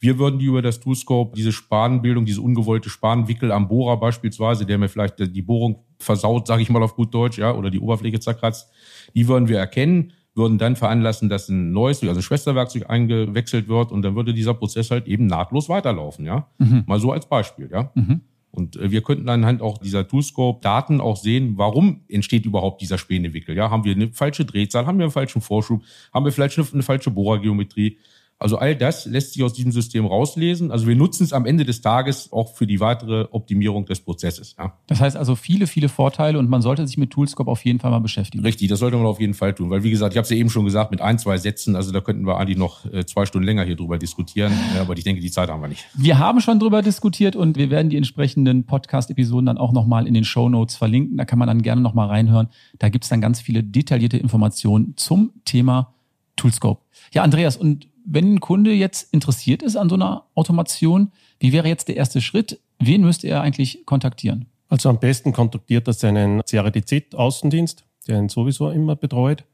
wir 0.00 0.18
würden 0.18 0.40
die 0.40 0.46
über 0.46 0.62
das 0.62 0.80
Toolscope, 0.80 1.36
diese 1.36 1.52
Spanenbildung, 1.52 2.24
diese 2.24 2.40
ungewollte 2.40 2.90
Spanenwickel 2.90 3.52
am 3.52 3.68
Bohrer 3.68 4.00
beispielsweise, 4.00 4.66
der 4.66 4.78
mir 4.78 4.88
vielleicht 4.88 5.20
die 5.20 5.42
Bohrung 5.42 5.84
versaut, 6.00 6.48
sage 6.48 6.62
ich 6.62 6.70
mal 6.70 6.82
auf 6.82 6.96
gut 6.96 7.14
Deutsch, 7.14 7.38
ja, 7.38 7.54
oder 7.54 7.70
die 7.70 7.78
Oberfläche 7.78 8.18
zerkratzt, 8.18 8.68
die 9.14 9.28
würden 9.28 9.46
wir 9.46 9.58
erkennen 9.58 10.12
würden 10.34 10.58
dann 10.58 10.76
veranlassen, 10.76 11.28
dass 11.28 11.48
ein 11.48 11.72
neues, 11.72 12.02
also 12.02 12.20
ein 12.20 12.22
Schwesterwerkzeug 12.22 12.88
eingewechselt 12.88 13.68
wird 13.68 13.92
und 13.92 14.02
dann 14.02 14.14
würde 14.14 14.32
dieser 14.32 14.54
Prozess 14.54 14.90
halt 14.90 15.06
eben 15.06 15.26
nahtlos 15.26 15.68
weiterlaufen, 15.68 16.24
ja. 16.24 16.46
Mhm. 16.58 16.84
Mal 16.86 17.00
so 17.00 17.12
als 17.12 17.28
Beispiel, 17.28 17.68
ja. 17.72 17.90
Mhm. 17.94 18.20
Und 18.52 18.76
äh, 18.76 18.90
wir 18.90 19.02
könnten 19.02 19.28
anhand 19.28 19.62
auch 19.62 19.78
dieser 19.78 20.06
Toolscope-Daten 20.06 21.00
auch 21.00 21.16
sehen, 21.16 21.54
warum 21.56 22.00
entsteht 22.08 22.46
überhaupt 22.46 22.80
dieser 22.80 22.98
Spänewickel. 22.98 23.56
Ja, 23.56 23.70
haben 23.70 23.84
wir 23.84 23.94
eine 23.94 24.12
falsche 24.12 24.44
Drehzahl, 24.44 24.86
haben 24.86 24.98
wir 24.98 25.04
einen 25.04 25.12
falschen 25.12 25.40
Vorschub, 25.40 25.82
haben 26.12 26.24
wir 26.24 26.32
vielleicht 26.32 26.58
eine, 26.58 26.66
eine 26.72 26.82
falsche 26.82 27.10
Bohrergeometrie, 27.10 27.98
also 28.40 28.56
all 28.56 28.74
das 28.74 29.04
lässt 29.04 29.34
sich 29.34 29.42
aus 29.42 29.52
diesem 29.52 29.70
System 29.70 30.06
rauslesen. 30.06 30.70
Also 30.70 30.86
wir 30.86 30.96
nutzen 30.96 31.24
es 31.24 31.34
am 31.34 31.44
Ende 31.44 31.66
des 31.66 31.82
Tages 31.82 32.32
auch 32.32 32.54
für 32.54 32.66
die 32.66 32.80
weitere 32.80 33.26
Optimierung 33.30 33.84
des 33.84 34.00
Prozesses. 34.00 34.56
Ja. 34.58 34.78
Das 34.86 34.98
heißt 34.98 35.14
also 35.14 35.36
viele, 35.36 35.66
viele 35.66 35.90
Vorteile 35.90 36.38
und 36.38 36.48
man 36.48 36.62
sollte 36.62 36.86
sich 36.86 36.96
mit 36.96 37.10
Toolscope 37.10 37.50
auf 37.50 37.62
jeden 37.66 37.80
Fall 37.80 37.90
mal 37.90 37.98
beschäftigen. 37.98 38.42
Richtig, 38.42 38.68
das 38.68 38.78
sollte 38.78 38.96
man 38.96 39.04
auf 39.04 39.20
jeden 39.20 39.34
Fall 39.34 39.54
tun. 39.54 39.68
Weil 39.68 39.84
wie 39.84 39.90
gesagt, 39.90 40.14
ich 40.14 40.16
habe 40.16 40.24
es 40.24 40.30
ja 40.30 40.36
eben 40.36 40.48
schon 40.48 40.64
gesagt, 40.64 40.90
mit 40.90 41.02
ein, 41.02 41.18
zwei 41.18 41.36
Sätzen, 41.36 41.76
also 41.76 41.92
da 41.92 42.00
könnten 42.00 42.26
wir 42.26 42.38
eigentlich 42.38 42.56
noch 42.56 42.86
äh, 42.86 43.04
zwei 43.04 43.26
Stunden 43.26 43.46
länger 43.46 43.64
hier 43.64 43.76
drüber 43.76 43.98
diskutieren. 43.98 44.54
Ja, 44.74 44.80
aber 44.80 44.96
ich 44.96 45.04
denke, 45.04 45.20
die 45.20 45.30
Zeit 45.30 45.50
haben 45.50 45.60
wir 45.60 45.68
nicht. 45.68 45.84
Wir 45.94 46.18
haben 46.18 46.40
schon 46.40 46.58
drüber 46.58 46.80
diskutiert 46.80 47.36
und 47.36 47.58
wir 47.58 47.68
werden 47.68 47.90
die 47.90 47.98
entsprechenden 47.98 48.64
Podcast-Episoden 48.64 49.44
dann 49.44 49.58
auch 49.58 49.72
nochmal 49.72 50.06
in 50.06 50.14
den 50.14 50.24
Show 50.24 50.48
Notes 50.48 50.76
verlinken. 50.76 51.18
Da 51.18 51.26
kann 51.26 51.38
man 51.38 51.46
dann 51.46 51.60
gerne 51.60 51.82
nochmal 51.82 52.08
reinhören. 52.08 52.48
Da 52.78 52.88
gibt 52.88 53.04
es 53.04 53.10
dann 53.10 53.20
ganz 53.20 53.38
viele 53.38 53.62
detaillierte 53.62 54.16
Informationen 54.16 54.94
zum 54.96 55.32
Thema 55.44 55.92
Toolscope. 56.36 56.80
Ja, 57.12 57.22
Andreas, 57.22 57.58
und 57.58 57.89
wenn 58.04 58.34
ein 58.34 58.40
Kunde 58.40 58.72
jetzt 58.72 59.12
interessiert 59.12 59.62
ist 59.62 59.76
an 59.76 59.88
so 59.88 59.94
einer 59.94 60.24
Automation, 60.34 61.12
wie 61.38 61.52
wäre 61.52 61.68
jetzt 61.68 61.88
der 61.88 61.96
erste 61.96 62.20
Schritt? 62.20 62.60
Wen 62.78 63.02
müsste 63.02 63.28
er 63.28 63.42
eigentlich 63.42 63.84
kontaktieren? 63.86 64.46
Also 64.68 64.88
am 64.88 65.00
besten 65.00 65.32
kontaktiert 65.32 65.88
er 65.88 65.92
seinen 65.92 66.42
CRDZ-Außendienst, 66.42 67.84
der 68.06 68.18
ihn 68.18 68.28
sowieso 68.28 68.70
immer 68.70 68.96
betreut. 68.96 69.44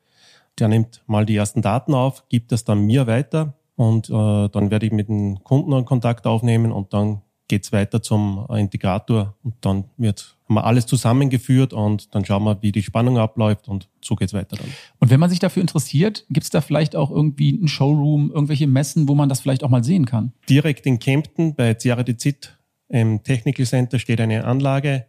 Der 0.59 0.69
nimmt 0.69 1.03
mal 1.07 1.27
die 1.27 1.37
ersten 1.37 1.63
Daten 1.63 1.95
auf, 1.95 2.29
gibt 2.29 2.53
es 2.53 2.65
dann 2.65 2.81
mir 2.81 3.07
weiter 3.07 3.55
und 3.77 4.09
äh, 4.09 4.49
dann 4.49 4.71
werde 4.71 4.87
ich 4.87 4.93
mit 4.93 5.09
dem 5.09 5.43
Kunden 5.45 5.73
einen 5.75 5.85
Kontakt 5.85 6.27
aufnehmen 6.27 6.73
und 6.73 6.93
dann 6.95 7.23
geht's 7.49 7.73
weiter 7.73 8.03
zum 8.03 8.47
Integrator 8.51 9.35
und 9.43 9.55
dann 9.61 9.85
wird 9.97 10.37
haben 10.47 10.55
wir 10.55 10.65
alles 10.65 10.87
zusammengeführt 10.87 11.73
und 11.73 12.15
dann 12.15 12.25
schauen 12.25 12.45
wir, 12.45 12.63
wie 12.63 12.71
die 12.71 12.83
Spannung 12.83 13.19
abläuft 13.19 13.69
und 13.69 13.89
so 14.01 14.15
geht's 14.15 14.33
weiter 14.33 14.57
dann. 14.57 14.69
Und 15.01 15.11
wenn 15.11 15.19
man 15.19 15.29
sich 15.29 15.41
dafür 15.41 15.61
interessiert, 15.61 16.25
gibt's 16.31 16.51
da 16.51 16.61
vielleicht 16.61 16.95
auch 16.95 17.11
irgendwie 17.11 17.57
einen 17.57 17.67
Showroom, 17.67 18.31
irgendwelche 18.31 18.69
Messen, 18.69 19.09
wo 19.09 19.17
man 19.17 19.29
das 19.29 19.41
vielleicht 19.41 19.65
auch 19.65 19.71
mal 19.71 19.83
sehen 19.83 20.07
kann? 20.07 20.33
Direkt 20.49 20.87
in 20.87 21.01
Kempten 21.01 21.57
bei 21.57 21.75
CRDZ 21.75 22.57
im 22.89 23.25
Technical 23.25 23.67
Center 23.67 23.99
steht 23.99 24.21
eine 24.21 24.45
Anlage. 24.45 25.07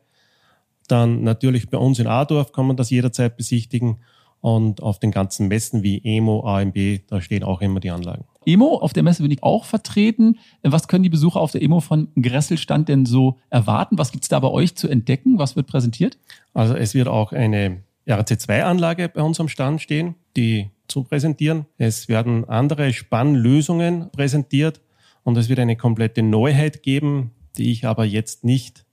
Dann 0.87 1.23
natürlich 1.23 1.69
bei 1.69 1.77
uns 1.77 1.99
in 1.99 2.07
Adorf 2.07 2.51
kann 2.51 2.65
man 2.65 2.75
das 2.75 2.89
jederzeit 2.89 3.37
besichtigen 3.37 3.97
und 4.41 4.81
auf 4.81 4.99
den 4.99 5.11
ganzen 5.11 5.47
Messen 5.47 5.83
wie 5.83 6.01
EMO, 6.03 6.45
AMB, 6.45 7.01
da 7.07 7.21
stehen 7.21 7.43
auch 7.43 7.61
immer 7.61 7.79
die 7.79 7.91
Anlagen. 7.91 8.25
EMO, 8.47 8.77
auf 8.77 8.93
der 8.93 9.03
Messe 9.03 9.21
bin 9.21 9.31
ich 9.31 9.43
auch 9.43 9.65
vertreten. 9.65 10.39
Was 10.63 10.87
können 10.87 11.03
die 11.03 11.09
Besucher 11.09 11.39
auf 11.39 11.51
der 11.51 11.61
EMO 11.61 11.81
von 11.81 12.07
Gresselstand 12.19 12.89
denn 12.89 13.05
so 13.05 13.37
erwarten? 13.49 13.97
Was 13.97 14.11
gibt's 14.11 14.29
da 14.29 14.39
bei 14.39 14.47
euch 14.47 14.75
zu 14.75 14.87
entdecken? 14.87 15.37
Was 15.37 15.55
wird 15.55 15.67
präsentiert? 15.67 16.17
Also 16.53 16.75
es 16.75 16.93
wird 16.93 17.07
auch 17.07 17.33
eine 17.33 17.81
RC2-Anlage 18.07 19.09
bei 19.09 19.21
uns 19.21 19.39
am 19.39 19.49
Stand 19.49 19.81
stehen, 19.81 20.15
die 20.35 20.69
zu 20.87 21.03
präsentieren. 21.03 21.65
Es 21.77 22.07
werden 22.07 22.47
andere 22.47 22.93
Spannlösungen 22.93 24.09
präsentiert 24.11 24.81
und 25.23 25.37
es 25.37 25.49
wird 25.49 25.59
eine 25.59 25.75
komplette 25.75 26.23
Neuheit 26.23 26.83
geben, 26.83 27.31
die 27.57 27.71
ich 27.71 27.85
aber 27.85 28.05
jetzt 28.05 28.43
nicht 28.45 28.85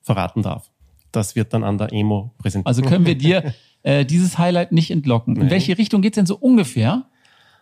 verraten 0.00 0.42
darf. 0.42 0.70
Das 1.10 1.34
wird 1.36 1.52
dann 1.52 1.64
an 1.64 1.78
der 1.78 1.92
EMO 1.92 2.30
präsentiert. 2.38 2.68
Also 2.68 2.82
können 2.82 3.04
wir 3.04 3.14
dir 3.18 3.54
äh, 3.82 4.04
dieses 4.04 4.38
Highlight 4.38 4.72
nicht 4.72 4.90
entlocken. 4.90 5.36
In 5.36 5.50
welche 5.50 5.76
Richtung 5.76 6.02
geht's 6.02 6.14
denn 6.14 6.26
so 6.26 6.36
ungefähr? 6.36 7.06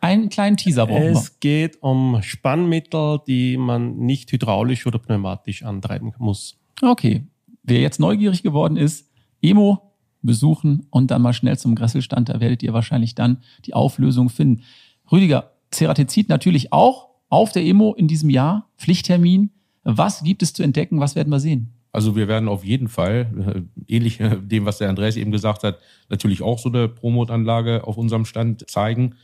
Einen 0.00 0.30
kleinen 0.30 0.56
Teaser 0.56 0.86
brauchen 0.86 1.02
wir. 1.02 1.10
Es 1.12 1.40
geht 1.40 1.82
um 1.82 2.22
Spannmittel, 2.22 3.20
die 3.26 3.56
man 3.56 3.98
nicht 3.98 4.32
hydraulisch 4.32 4.86
oder 4.86 4.98
pneumatisch 4.98 5.62
antreiben 5.62 6.12
muss. 6.18 6.58
Okay. 6.80 7.26
Wer 7.62 7.80
jetzt 7.80 8.00
neugierig 8.00 8.42
geworden 8.42 8.76
ist, 8.76 9.10
Emo 9.42 9.92
besuchen 10.22 10.86
und 10.90 11.10
dann 11.10 11.22
mal 11.22 11.32
schnell 11.32 11.58
zum 11.58 11.74
Gresselstand. 11.74 12.28
Da 12.28 12.40
werdet 12.40 12.62
ihr 12.62 12.72
wahrscheinlich 12.72 13.14
dann 13.14 13.38
die 13.66 13.74
Auflösung 13.74 14.30
finden. 14.30 14.62
Rüdiger, 15.10 15.52
Ceratizid 15.72 16.28
natürlich 16.28 16.72
auch 16.72 17.08
auf 17.28 17.52
der 17.52 17.64
Emo 17.64 17.94
in 17.94 18.08
diesem 18.08 18.30
Jahr. 18.30 18.68
Pflichttermin. 18.76 19.50
Was 19.84 20.22
gibt 20.22 20.42
es 20.42 20.52
zu 20.52 20.62
entdecken? 20.62 21.00
Was 21.00 21.14
werden 21.14 21.30
wir 21.30 21.40
sehen? 21.40 21.74
Also 21.92 22.16
wir 22.16 22.28
werden 22.28 22.48
auf 22.48 22.64
jeden 22.64 22.88
Fall, 22.88 23.66
äh, 23.88 23.94
ähnlich 23.96 24.20
äh, 24.20 24.36
dem, 24.40 24.64
was 24.64 24.78
der 24.78 24.88
Andreas 24.88 25.16
eben 25.16 25.32
gesagt 25.32 25.64
hat, 25.64 25.78
natürlich 26.08 26.42
auch 26.42 26.58
so 26.58 26.68
eine 26.68 26.88
Promot-Anlage 26.88 27.86
auf 27.86 27.96
unserem 27.96 28.24
Stand 28.24 28.68
zeigen. 28.70 29.16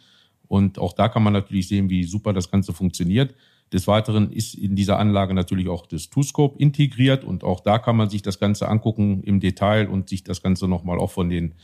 Und 0.49 0.79
auch 0.79 0.93
da 0.93 1.09
kann 1.09 1.23
man 1.23 1.33
natürlich 1.33 1.69
sehen, 1.69 1.91
wie 1.91 2.05
super 2.05 2.33
das 2.33 2.51
Ganze 2.51 2.73
funktioniert. 2.73 3.35
Des 3.73 3.89
Weiteren 3.89 4.31
ist 4.31 4.55
in 4.55 4.77
dieser 4.77 4.99
Anlage 4.99 5.35
natürlich 5.35 5.69
auch 5.69 5.87
das 5.87 6.09
Two-Scope 6.09 6.59
integriert 6.59 7.25
und 7.25 7.43
auch 7.43 7.61
da 7.61 7.79
kann 7.79 7.97
man 7.97 8.09
sich 8.09 8.23
das 8.23 8.39
Ganze 8.39 8.69
angucken 8.69 9.25
im 9.25 9.41
Detail 9.41 9.89
und 9.89 10.09
sich 10.09 10.23
das 10.23 10.41
Ganze 10.41 10.69
nochmal 10.69 10.99
auch 10.99 11.11
von 11.11 11.29
den 11.29 11.55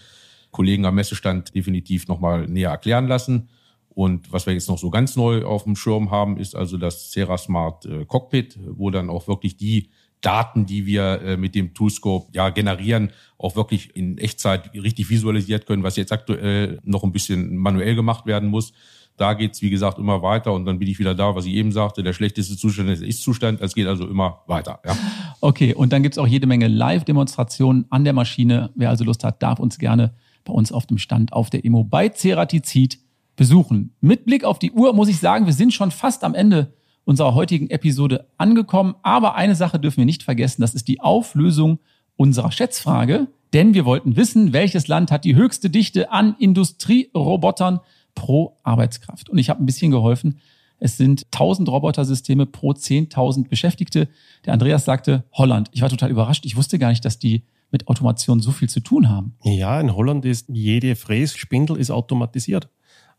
Kollegen 0.50 0.84
am 0.84 0.96
Messestand 0.96 1.54
definitiv 1.54 2.08
nochmal 2.08 2.48
näher 2.48 2.70
erklären 2.70 3.06
lassen. 3.06 3.48
Und 3.88 4.32
was 4.32 4.46
wir 4.46 4.54
jetzt 4.54 4.68
noch 4.68 4.78
so 4.78 4.90
ganz 4.90 5.16
neu 5.16 5.44
auf 5.44 5.64
dem 5.64 5.76
Schirm 5.76 6.10
haben, 6.10 6.38
ist 6.38 6.56
also 6.56 6.76
das 6.76 7.12
Serasmart 7.12 7.84
äh, 7.86 8.04
Cockpit, 8.06 8.58
wo 8.66 8.90
dann 8.90 9.10
auch 9.10 9.28
wirklich 9.28 9.56
die 9.56 9.90
Daten, 10.22 10.64
die 10.66 10.86
wir 10.86 11.20
äh, 11.22 11.36
mit 11.36 11.54
dem 11.54 11.74
Toolscope 11.74 12.28
ja 12.32 12.48
generieren, 12.48 13.10
auch 13.36 13.56
wirklich 13.56 13.94
in 13.94 14.16
Echtzeit 14.18 14.72
richtig 14.72 15.10
visualisiert 15.10 15.66
können, 15.66 15.82
was 15.82 15.96
jetzt 15.96 16.12
aktuell 16.12 16.78
noch 16.84 17.04
ein 17.04 17.12
bisschen 17.12 17.56
manuell 17.56 17.94
gemacht 17.94 18.24
werden 18.24 18.48
muss. 18.48 18.72
Da 19.16 19.34
geht's 19.34 19.60
wie 19.60 19.68
gesagt, 19.68 19.98
immer 19.98 20.22
weiter 20.22 20.52
und 20.52 20.64
dann 20.64 20.78
bin 20.78 20.88
ich 20.88 20.98
wieder 20.98 21.14
da, 21.14 21.34
was 21.34 21.44
ich 21.44 21.52
eben 21.52 21.70
sagte, 21.70 22.02
der 22.02 22.14
schlechteste 22.14 22.56
Zustand 22.56 22.88
ist 22.88 23.02
Ist-Zustand. 23.02 23.60
Es 23.60 23.74
geht 23.74 23.86
also 23.86 24.06
immer 24.06 24.42
weiter. 24.46 24.80
Ja. 24.86 24.96
Okay, 25.40 25.74
und 25.74 25.92
dann 25.92 26.02
gibt's 26.02 26.18
auch 26.18 26.26
jede 26.26 26.46
Menge 26.46 26.68
Live-Demonstrationen 26.68 27.84
an 27.90 28.04
der 28.04 28.14
Maschine. 28.14 28.70
Wer 28.74 28.88
also 28.88 29.04
Lust 29.04 29.22
hat, 29.24 29.42
darf 29.42 29.58
uns 29.58 29.78
gerne 29.78 30.14
bei 30.44 30.52
uns 30.52 30.72
auf 30.72 30.86
dem 30.86 30.98
Stand 30.98 31.32
auf 31.32 31.50
der 31.50 31.64
Emo 31.64 31.84
bei 31.84 32.08
Ceratizid 32.08 32.98
besuchen. 33.36 33.94
Mit 34.00 34.24
Blick 34.24 34.44
auf 34.44 34.58
die 34.58 34.72
Uhr 34.72 34.94
muss 34.94 35.08
ich 35.08 35.18
sagen, 35.18 35.46
wir 35.46 35.52
sind 35.52 35.74
schon 35.74 35.90
fast 35.90 36.24
am 36.24 36.34
Ende 36.34 36.72
unserer 37.04 37.34
heutigen 37.34 37.70
Episode 37.70 38.26
angekommen. 38.38 38.94
Aber 39.02 39.34
eine 39.34 39.54
Sache 39.54 39.78
dürfen 39.78 39.98
wir 39.98 40.04
nicht 40.04 40.22
vergessen, 40.22 40.60
das 40.60 40.74
ist 40.74 40.88
die 40.88 41.00
Auflösung 41.00 41.78
unserer 42.16 42.52
Schätzfrage. 42.52 43.28
Denn 43.52 43.74
wir 43.74 43.84
wollten 43.84 44.16
wissen, 44.16 44.52
welches 44.52 44.88
Land 44.88 45.10
hat 45.10 45.24
die 45.24 45.36
höchste 45.36 45.68
Dichte 45.68 46.10
an 46.10 46.34
Industrierobotern 46.38 47.80
pro 48.14 48.56
Arbeitskraft. 48.62 49.28
Und 49.28 49.38
ich 49.38 49.50
habe 49.50 49.62
ein 49.62 49.66
bisschen 49.66 49.90
geholfen. 49.90 50.38
Es 50.78 50.96
sind 50.96 51.26
1000 51.32 51.68
Robotersysteme 51.68 52.46
pro 52.46 52.70
10.000 52.70 53.48
Beschäftigte. 53.48 54.08
Der 54.44 54.52
Andreas 54.52 54.84
sagte 54.84 55.24
Holland. 55.32 55.68
Ich 55.72 55.82
war 55.82 55.88
total 55.88 56.10
überrascht. 56.10 56.44
Ich 56.44 56.56
wusste 56.56 56.78
gar 56.78 56.88
nicht, 56.88 57.04
dass 57.04 57.18
die 57.18 57.44
mit 57.70 57.88
Automation 57.88 58.40
so 58.40 58.50
viel 58.50 58.68
zu 58.68 58.80
tun 58.80 59.08
haben. 59.08 59.34
Ja, 59.44 59.80
in 59.80 59.94
Holland 59.94 60.24
ist 60.24 60.48
jede 60.48 60.96
Frässpindel 60.96 61.76
ist 61.76 61.90
automatisiert. 61.90 62.68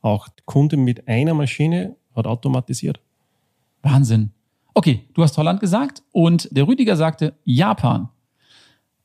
Auch 0.02 0.28
Kunde 0.46 0.78
mit 0.78 1.08
einer 1.08 1.34
Maschine 1.34 1.96
hat 2.16 2.28
automatisiert. 2.28 3.00
Wahnsinn. 3.84 4.32
Okay, 4.74 5.08
du 5.14 5.22
hast 5.22 5.38
Holland 5.38 5.60
gesagt 5.60 6.02
und 6.12 6.50
der 6.52 6.68
Rüdiger 6.68 6.96
sagte 6.96 7.36
Japan. 7.44 8.10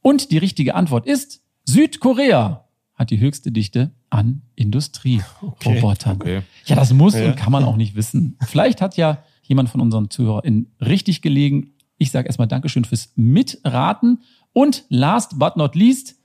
Und 0.01 0.31
die 0.31 0.38
richtige 0.38 0.75
Antwort 0.75 1.07
ist 1.07 1.43
Südkorea 1.64 2.64
hat 2.95 3.11
die 3.11 3.21
höchste 3.21 3.53
Dichte 3.53 3.93
an 4.11 4.43
Industrierobotern. 4.57 6.17
Okay, 6.17 6.38
okay. 6.38 6.43
Ja, 6.64 6.77
das 6.77 6.93
muss 6.93 7.14
ja. 7.14 7.27
und 7.27 7.37
kann 7.37 7.53
man 7.53 7.64
auch 7.64 7.77
nicht 7.77 7.95
wissen. 7.95 8.37
Vielleicht 8.47 8.81
hat 8.81 8.97
ja 8.97 9.23
jemand 9.43 9.69
von 9.69 9.81
unseren 9.81 10.11
ZuhörerInnen 10.11 10.75
richtig 10.81 11.23
gelegen. 11.23 11.75
Ich 11.97 12.11
sage 12.11 12.27
erstmal 12.27 12.49
Dankeschön 12.49 12.85
fürs 12.85 13.12
Mitraten. 13.14 14.23
Und 14.53 14.85
last 14.88 15.38
but 15.38 15.57
not 15.57 15.77
least 15.77 16.17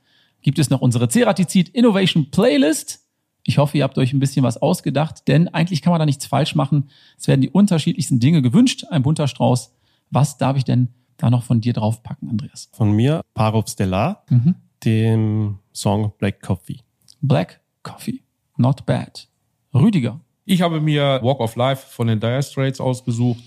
gibt 0.42 0.58
es 0.58 0.68
noch 0.68 0.80
unsere 0.80 1.08
Ceratizid 1.08 1.68
Innovation 1.68 2.30
Playlist. 2.30 3.03
Ich 3.46 3.58
hoffe, 3.58 3.76
ihr 3.76 3.84
habt 3.84 3.98
euch 3.98 4.12
ein 4.12 4.20
bisschen 4.20 4.42
was 4.42 4.60
ausgedacht, 4.60 5.28
denn 5.28 5.48
eigentlich 5.48 5.82
kann 5.82 5.90
man 5.90 5.98
da 5.98 6.06
nichts 6.06 6.26
falsch 6.26 6.54
machen. 6.54 6.88
Es 7.18 7.28
werden 7.28 7.42
die 7.42 7.50
unterschiedlichsten 7.50 8.18
Dinge 8.18 8.40
gewünscht, 8.40 8.86
ein 8.90 9.02
bunter 9.02 9.28
Strauß. 9.28 9.74
Was 10.10 10.38
darf 10.38 10.56
ich 10.56 10.64
denn 10.64 10.88
da 11.18 11.28
noch 11.28 11.42
von 11.42 11.60
dir 11.60 11.74
draufpacken, 11.74 12.30
Andreas? 12.30 12.70
Von 12.72 12.92
mir 12.92 13.20
Parov 13.34 13.68
Stellar, 13.68 14.24
mhm. 14.30 14.54
dem 14.84 15.58
Song 15.72 16.12
Black 16.18 16.40
Coffee. 16.40 16.80
Black 17.20 17.60
Coffee, 17.82 18.22
not 18.56 18.86
bad. 18.86 19.28
Rüdiger. 19.74 20.20
Ich 20.46 20.62
habe 20.62 20.80
mir 20.80 21.20
Walk 21.22 21.40
of 21.40 21.56
Life 21.56 21.86
von 21.88 22.06
den 22.06 22.20
Dire 22.20 22.42
Straits 22.42 22.80
ausgesucht. 22.80 23.42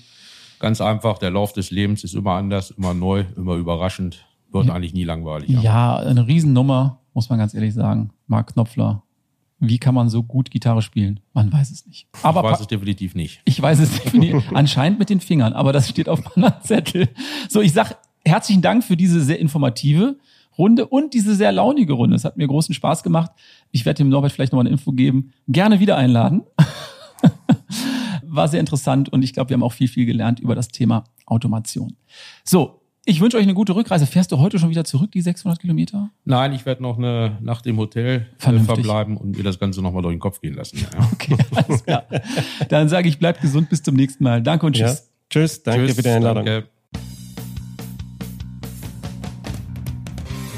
Ganz 0.60 0.82
einfach, 0.82 1.18
der 1.18 1.32
Lauf 1.32 1.54
des 1.54 1.72
Lebens 1.72 2.04
ist 2.04 2.16
immer 2.16 2.34
anders, 2.34 2.72
immer 2.72 2.94
neu, 2.94 3.26
immer 3.36 3.56
überraschend. 3.56 4.26
Wird 4.52 4.68
ja. 4.68 4.74
eigentlich 4.74 4.94
nie 4.94 5.04
langweilig. 5.04 5.50
Ja. 5.50 5.62
ja, 5.62 5.96
eine 5.98 6.28
Riesennummer, 6.28 7.02
muss 7.14 7.30
man 7.30 7.38
ganz 7.38 7.54
ehrlich 7.54 7.74
sagen. 7.74 8.12
Mark 8.28 8.54
Knopfler, 8.54 9.04
wie 9.60 9.80
kann 9.80 9.96
man 9.96 10.10
so 10.10 10.24
gut 10.24 10.52
Gitarre 10.52 10.82
spielen? 10.82 11.20
Man 11.34 11.52
weiß 11.52 11.72
es 11.72 11.86
nicht. 11.88 12.08
Aber 12.22 12.42
ich 12.42 12.52
weiß 12.52 12.62
es 12.62 12.68
definitiv 12.68 13.16
nicht. 13.16 13.42
Ich 13.46 13.62
weiß 13.62 13.80
es 13.80 14.00
definitiv. 14.00 14.44
Anscheinend 14.54 15.00
mit 15.00 15.10
den 15.10 15.20
Fingern, 15.20 15.54
aber 15.54 15.74
das 15.74 15.90
steht 15.90 16.10
auf 16.10 16.36
meinem 16.36 16.54
Zettel. 16.62 17.10
So, 17.50 17.62
ich 17.62 17.74
sag 17.74 17.98
herzlichen 18.26 18.62
Dank 18.62 18.84
für 18.84 18.98
diese 18.98 19.22
sehr 19.22 19.40
informative 19.40 20.18
Runde 20.58 20.88
und 20.88 21.14
diese 21.14 21.36
sehr 21.36 21.52
launige 21.52 21.94
Runde. 21.94 22.16
Es 22.16 22.26
hat 22.26 22.38
mir 22.38 22.48
großen 22.48 22.74
Spaß 22.74 23.04
gemacht. 23.04 23.32
Ich 23.72 23.86
werde 23.86 24.00
dem 24.00 24.10
Norbert 24.10 24.32
vielleicht 24.32 24.52
noch 24.52 24.58
mal 24.58 24.62
eine 24.62 24.72
Info 24.72 24.92
geben. 24.92 25.32
Gerne 25.48 25.80
wieder 25.80 25.98
einladen. 25.98 26.44
War 28.24 28.48
sehr 28.48 28.60
interessant 28.60 29.10
und 29.10 29.24
ich 29.24 29.34
glaube, 29.34 29.50
wir 29.50 29.56
haben 29.56 29.64
auch 29.64 29.74
viel, 29.74 29.88
viel 29.88 30.06
gelernt 30.06 30.40
über 30.40 30.56
das 30.56 30.68
Thema 30.68 31.06
Automation. 31.26 31.96
So, 32.44 32.77
Ich 33.10 33.22
wünsche 33.22 33.38
euch 33.38 33.44
eine 33.44 33.54
gute 33.54 33.74
Rückreise. 33.74 34.06
Fährst 34.06 34.34
du 34.34 34.40
heute 34.40 34.60
schon 34.60 34.70
wieder 34.70 34.84
zurück, 34.84 35.12
die 35.14 35.22
600 35.22 35.62
Kilometer? 35.62 36.10
Nein, 36.26 36.52
ich 36.52 36.66
werde 36.66 36.84
noch 36.84 36.98
eine 36.98 37.38
Nacht 37.40 37.66
im 37.66 37.78
Hotel 37.78 38.06
äh, 38.18 38.26
Vernünftig. 38.38 38.76
verbleiben 38.86 39.16
und 39.16 39.38
mir 39.38 39.44
das 39.44 39.60
Ganze 39.60 39.82
nochmal 39.82 40.02
durch 40.02 40.14
den 40.14 40.20
Kopf 40.20 40.42
gehen 40.42 40.56
lassen. 40.56 40.80
Ja. 40.80 41.08
Okay, 41.14 41.38
alles 41.56 41.86
klar. 41.86 42.04
Dann 42.68 42.90
sage 42.90 43.08
ich, 43.08 43.18
bleibt 43.18 43.40
gesund, 43.40 43.70
bis 43.70 43.82
zum 43.82 43.96
nächsten 43.96 44.26
Mal. 44.26 44.42
Danke 44.44 44.66
und 44.66 44.78
Ja. 44.78 44.88
tschüss. 44.88 45.10
Tschüss, 45.30 45.64
danke 45.64 45.86
Tschüss, 45.86 45.96
für 45.96 46.02
die 46.04 46.10
Einladung. 46.10 46.44
Danke. 46.44 46.68